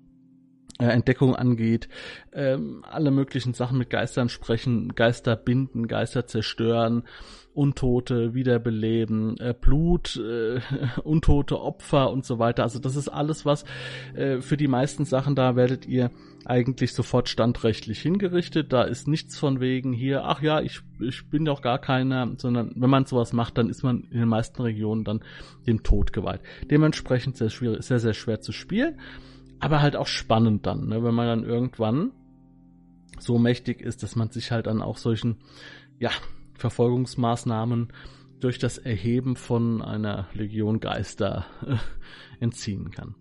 äh, 0.80 0.86
Entdeckung 0.86 1.36
angeht, 1.36 1.88
ähm, 2.32 2.84
alle 2.88 3.10
möglichen 3.10 3.52
Sachen 3.52 3.76
mit 3.76 3.90
Geistern 3.90 4.28
sprechen, 4.28 4.94
Geister 4.94 5.36
binden, 5.36 5.88
Geister 5.88 6.26
zerstören, 6.26 7.04
Untote 7.52 8.34
wiederbeleben, 8.34 9.36
äh, 9.38 9.54
Blut, 9.58 10.16
äh, 10.16 10.60
untote 11.04 11.60
Opfer 11.60 12.10
und 12.10 12.24
so 12.24 12.38
weiter. 12.38 12.62
Also 12.62 12.78
das 12.78 12.96
ist 12.96 13.08
alles 13.08 13.44
was 13.44 13.64
äh, 14.14 14.40
für 14.40 14.56
die 14.56 14.68
meisten 14.68 15.04
Sachen 15.04 15.34
da 15.34 15.56
werdet 15.56 15.86
ihr 15.86 16.10
eigentlich 16.44 16.94
sofort 16.94 17.28
standrechtlich 17.28 18.00
hingerichtet. 18.00 18.72
Da 18.72 18.82
ist 18.82 19.08
nichts 19.08 19.38
von 19.38 19.60
wegen 19.60 19.92
hier, 19.92 20.24
ach 20.24 20.42
ja, 20.42 20.60
ich, 20.60 20.80
ich 21.00 21.28
bin 21.28 21.44
doch 21.44 21.60
gar 21.60 21.78
keiner, 21.78 22.32
sondern 22.38 22.72
wenn 22.76 22.90
man 22.90 23.04
sowas 23.04 23.32
macht, 23.32 23.58
dann 23.58 23.68
ist 23.68 23.82
man 23.82 24.04
in 24.10 24.20
den 24.20 24.28
meisten 24.28 24.62
Regionen 24.62 25.04
dann 25.04 25.20
dem 25.66 25.82
Tod 25.82 26.12
geweiht. 26.12 26.40
Dementsprechend 26.70 27.36
sehr 27.36 27.50
schwierig, 27.50 27.82
sehr, 27.82 27.98
sehr 27.98 28.14
schwer 28.14 28.40
zu 28.40 28.52
spielen, 28.52 28.98
aber 29.58 29.82
halt 29.82 29.96
auch 29.96 30.06
spannend 30.06 30.66
dann, 30.66 30.88
ne, 30.88 31.02
wenn 31.04 31.14
man 31.14 31.26
dann 31.26 31.44
irgendwann 31.44 32.12
so 33.18 33.38
mächtig 33.38 33.82
ist, 33.82 34.02
dass 34.02 34.16
man 34.16 34.30
sich 34.30 34.50
halt 34.50 34.66
dann 34.66 34.80
auch 34.80 34.96
solchen, 34.96 35.36
ja, 35.98 36.10
Verfolgungsmaßnahmen 36.60 37.92
durch 38.40 38.58
das 38.58 38.78
Erheben 38.78 39.36
von 39.36 39.82
einer 39.82 40.28
Legion 40.32 40.80
Geister 40.80 41.46
äh, 41.66 41.76
entziehen 42.40 42.90
kann. 42.90 43.14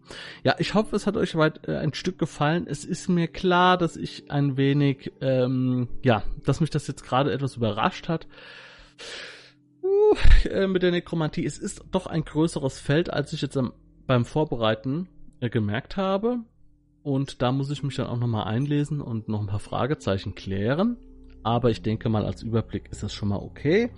Ja, 0.43 0.56
ich 0.60 0.73
hoffe, 0.73 0.95
es 0.95 1.06
hat 1.06 1.17
euch 1.17 1.36
weit 1.36 1.67
äh, 1.67 1.78
ein 1.78 1.93
Stück 1.93 2.17
gefallen. 2.17 2.65
Es 2.67 2.86
ist 2.86 3.10
mir 3.10 3.28
klar, 3.28 3.78
dass 3.78 3.97
ich 3.97 4.32
ein 4.32 4.58
wenig, 4.58 5.12
ähm, 5.21 5.89
ja, 6.04 6.23
dass 6.45 6.62
mich 6.62 6.69
das 6.69 6.88
jetzt 6.88 7.04
gerade 7.04 7.32
etwas 7.34 7.58
überrascht 7.58 8.08
hat. 8.08 8.28
Uh, 9.84 10.15
äh, 10.49 10.67
mit 10.67 10.84
der 10.84 10.91
Nekromantie. 10.91 11.45
Es 11.45 11.58
ist 11.58 11.84
doch 11.91 12.08
ein 12.08 12.23
größeres 12.23 12.80
Feld, 12.80 13.12
als 13.12 13.34
ich 13.34 13.41
jetzt 13.41 13.58
am, 13.58 13.73
beim 14.08 14.25
Vorbereiten 14.25 15.08
äh, 15.39 15.49
gemerkt 15.49 15.97
habe. 15.97 16.39
Und 17.04 17.41
da 17.41 17.52
muss 17.52 17.69
ich 17.69 17.84
mich 17.84 17.95
dann 17.95 18.08
auch 18.08 18.17
nochmal 18.17 18.45
einlesen 18.45 19.02
und 19.02 19.30
noch 19.30 19.39
ein 19.39 19.47
paar 19.47 19.60
Fragezeichen 19.60 20.36
klären. 20.36 20.97
Aber 21.43 21.69
ich 21.69 21.82
denke 21.82 22.10
mal, 22.10 22.25
als 22.25 22.43
Überblick 22.43 22.89
ist 22.91 23.04
das 23.04 23.13
schon 23.13 23.30
mal 23.30 23.38
okay. 23.38 23.91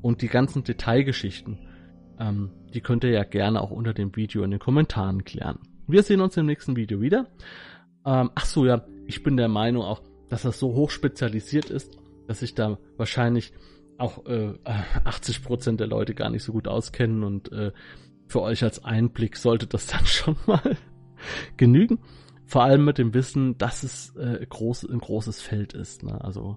Und 0.00 0.22
die 0.22 0.28
ganzen 0.28 0.64
Detailgeschichten, 0.64 1.58
ähm, 2.18 2.50
die 2.72 2.80
könnt 2.80 3.04
ihr 3.04 3.10
ja 3.10 3.24
gerne 3.24 3.60
auch 3.60 3.70
unter 3.70 3.94
dem 3.94 4.14
Video 4.16 4.42
in 4.42 4.50
den 4.50 4.60
Kommentaren 4.60 5.24
klären. 5.24 5.58
Wir 5.86 6.02
sehen 6.02 6.20
uns 6.20 6.36
im 6.36 6.46
nächsten 6.46 6.76
Video 6.76 7.00
wieder. 7.00 7.26
Ähm, 8.04 8.30
ach 8.34 8.44
so, 8.44 8.66
ja, 8.66 8.86
ich 9.06 9.22
bin 9.22 9.36
der 9.36 9.48
Meinung 9.48 9.82
auch, 9.82 10.02
dass 10.28 10.42
das 10.42 10.58
so 10.58 10.74
hoch 10.74 10.90
spezialisiert 10.90 11.70
ist, 11.70 11.98
dass 12.26 12.40
sich 12.40 12.54
da 12.54 12.78
wahrscheinlich 12.96 13.52
auch 13.96 14.26
äh, 14.26 14.54
80% 15.04 15.76
der 15.76 15.86
Leute 15.86 16.14
gar 16.14 16.30
nicht 16.30 16.44
so 16.44 16.52
gut 16.52 16.68
auskennen 16.68 17.24
und 17.24 17.50
äh, 17.50 17.72
für 18.28 18.42
euch 18.42 18.62
als 18.62 18.84
Einblick 18.84 19.36
sollte 19.36 19.66
das 19.66 19.86
dann 19.86 20.06
schon 20.06 20.36
mal 20.46 20.76
genügen. 21.56 21.98
Vor 22.44 22.62
allem 22.62 22.84
mit 22.84 22.98
dem 22.98 23.12
Wissen, 23.12 23.58
dass 23.58 23.82
es 23.82 24.14
äh, 24.16 24.46
groß, 24.48 24.84
ein 24.84 25.00
großes 25.00 25.42
Feld 25.42 25.74
ist. 25.74 26.02
Ne? 26.02 26.22
Also 26.22 26.56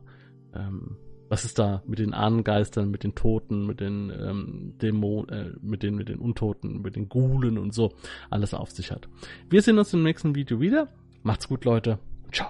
ähm, 0.56 0.98
was 1.32 1.46
ist 1.46 1.60
da 1.60 1.82
mit 1.88 2.00
den 2.00 2.14
Ahnengeistern, 2.14 2.92
mit 2.92 3.04
den 3.04 3.16
Toten, 3.16 3.66
mit 3.66 3.80
den 3.80 4.10
ähm, 4.10 4.74
Dämonen, 4.82 5.30
äh, 5.30 5.52
mit 5.62 5.82
den 5.82 5.96
mit 5.96 6.10
den 6.10 6.20
Untoten, 6.20 6.82
mit 6.82 6.98
den 6.98 7.08
Gulen 7.08 7.58
und 7.58 7.74
so 7.74 7.94
alles 8.30 8.54
auf 8.54 8.72
sich 8.72 8.92
hat. 8.92 9.08
Wir 9.50 9.62
sehen 9.62 9.78
uns 9.78 9.94
im 9.94 10.04
nächsten 10.04 10.36
Video 10.36 10.60
wieder. 10.60 10.90
Macht's 11.24 11.48
gut, 11.48 11.64
Leute. 11.64 12.00
Ciao. 12.34 12.50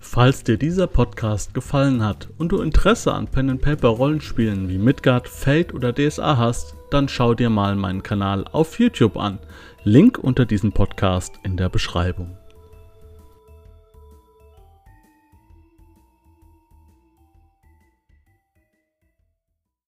Falls 0.00 0.42
dir 0.42 0.58
dieser 0.58 0.88
Podcast 0.88 1.54
gefallen 1.54 2.04
hat 2.04 2.28
und 2.36 2.50
du 2.50 2.60
Interesse 2.60 3.14
an 3.14 3.28
Pen 3.28 3.48
and 3.48 3.62
Paper 3.62 3.88
Rollenspielen 3.88 4.68
wie 4.68 4.76
Midgard, 4.76 5.28
Fate 5.28 5.72
oder 5.72 5.92
DSA 5.92 6.36
hast, 6.36 6.74
dann 6.90 7.08
schau 7.08 7.34
dir 7.34 7.48
mal 7.48 7.76
meinen 7.76 8.02
Kanal 8.02 8.44
auf 8.50 8.78
YouTube 8.78 9.16
an. 9.16 9.38
Link 9.84 10.18
unter 10.18 10.44
diesem 10.46 10.72
Podcast 10.72 11.38
in 11.44 11.56
der 11.56 11.68
Beschreibung. 11.68 12.36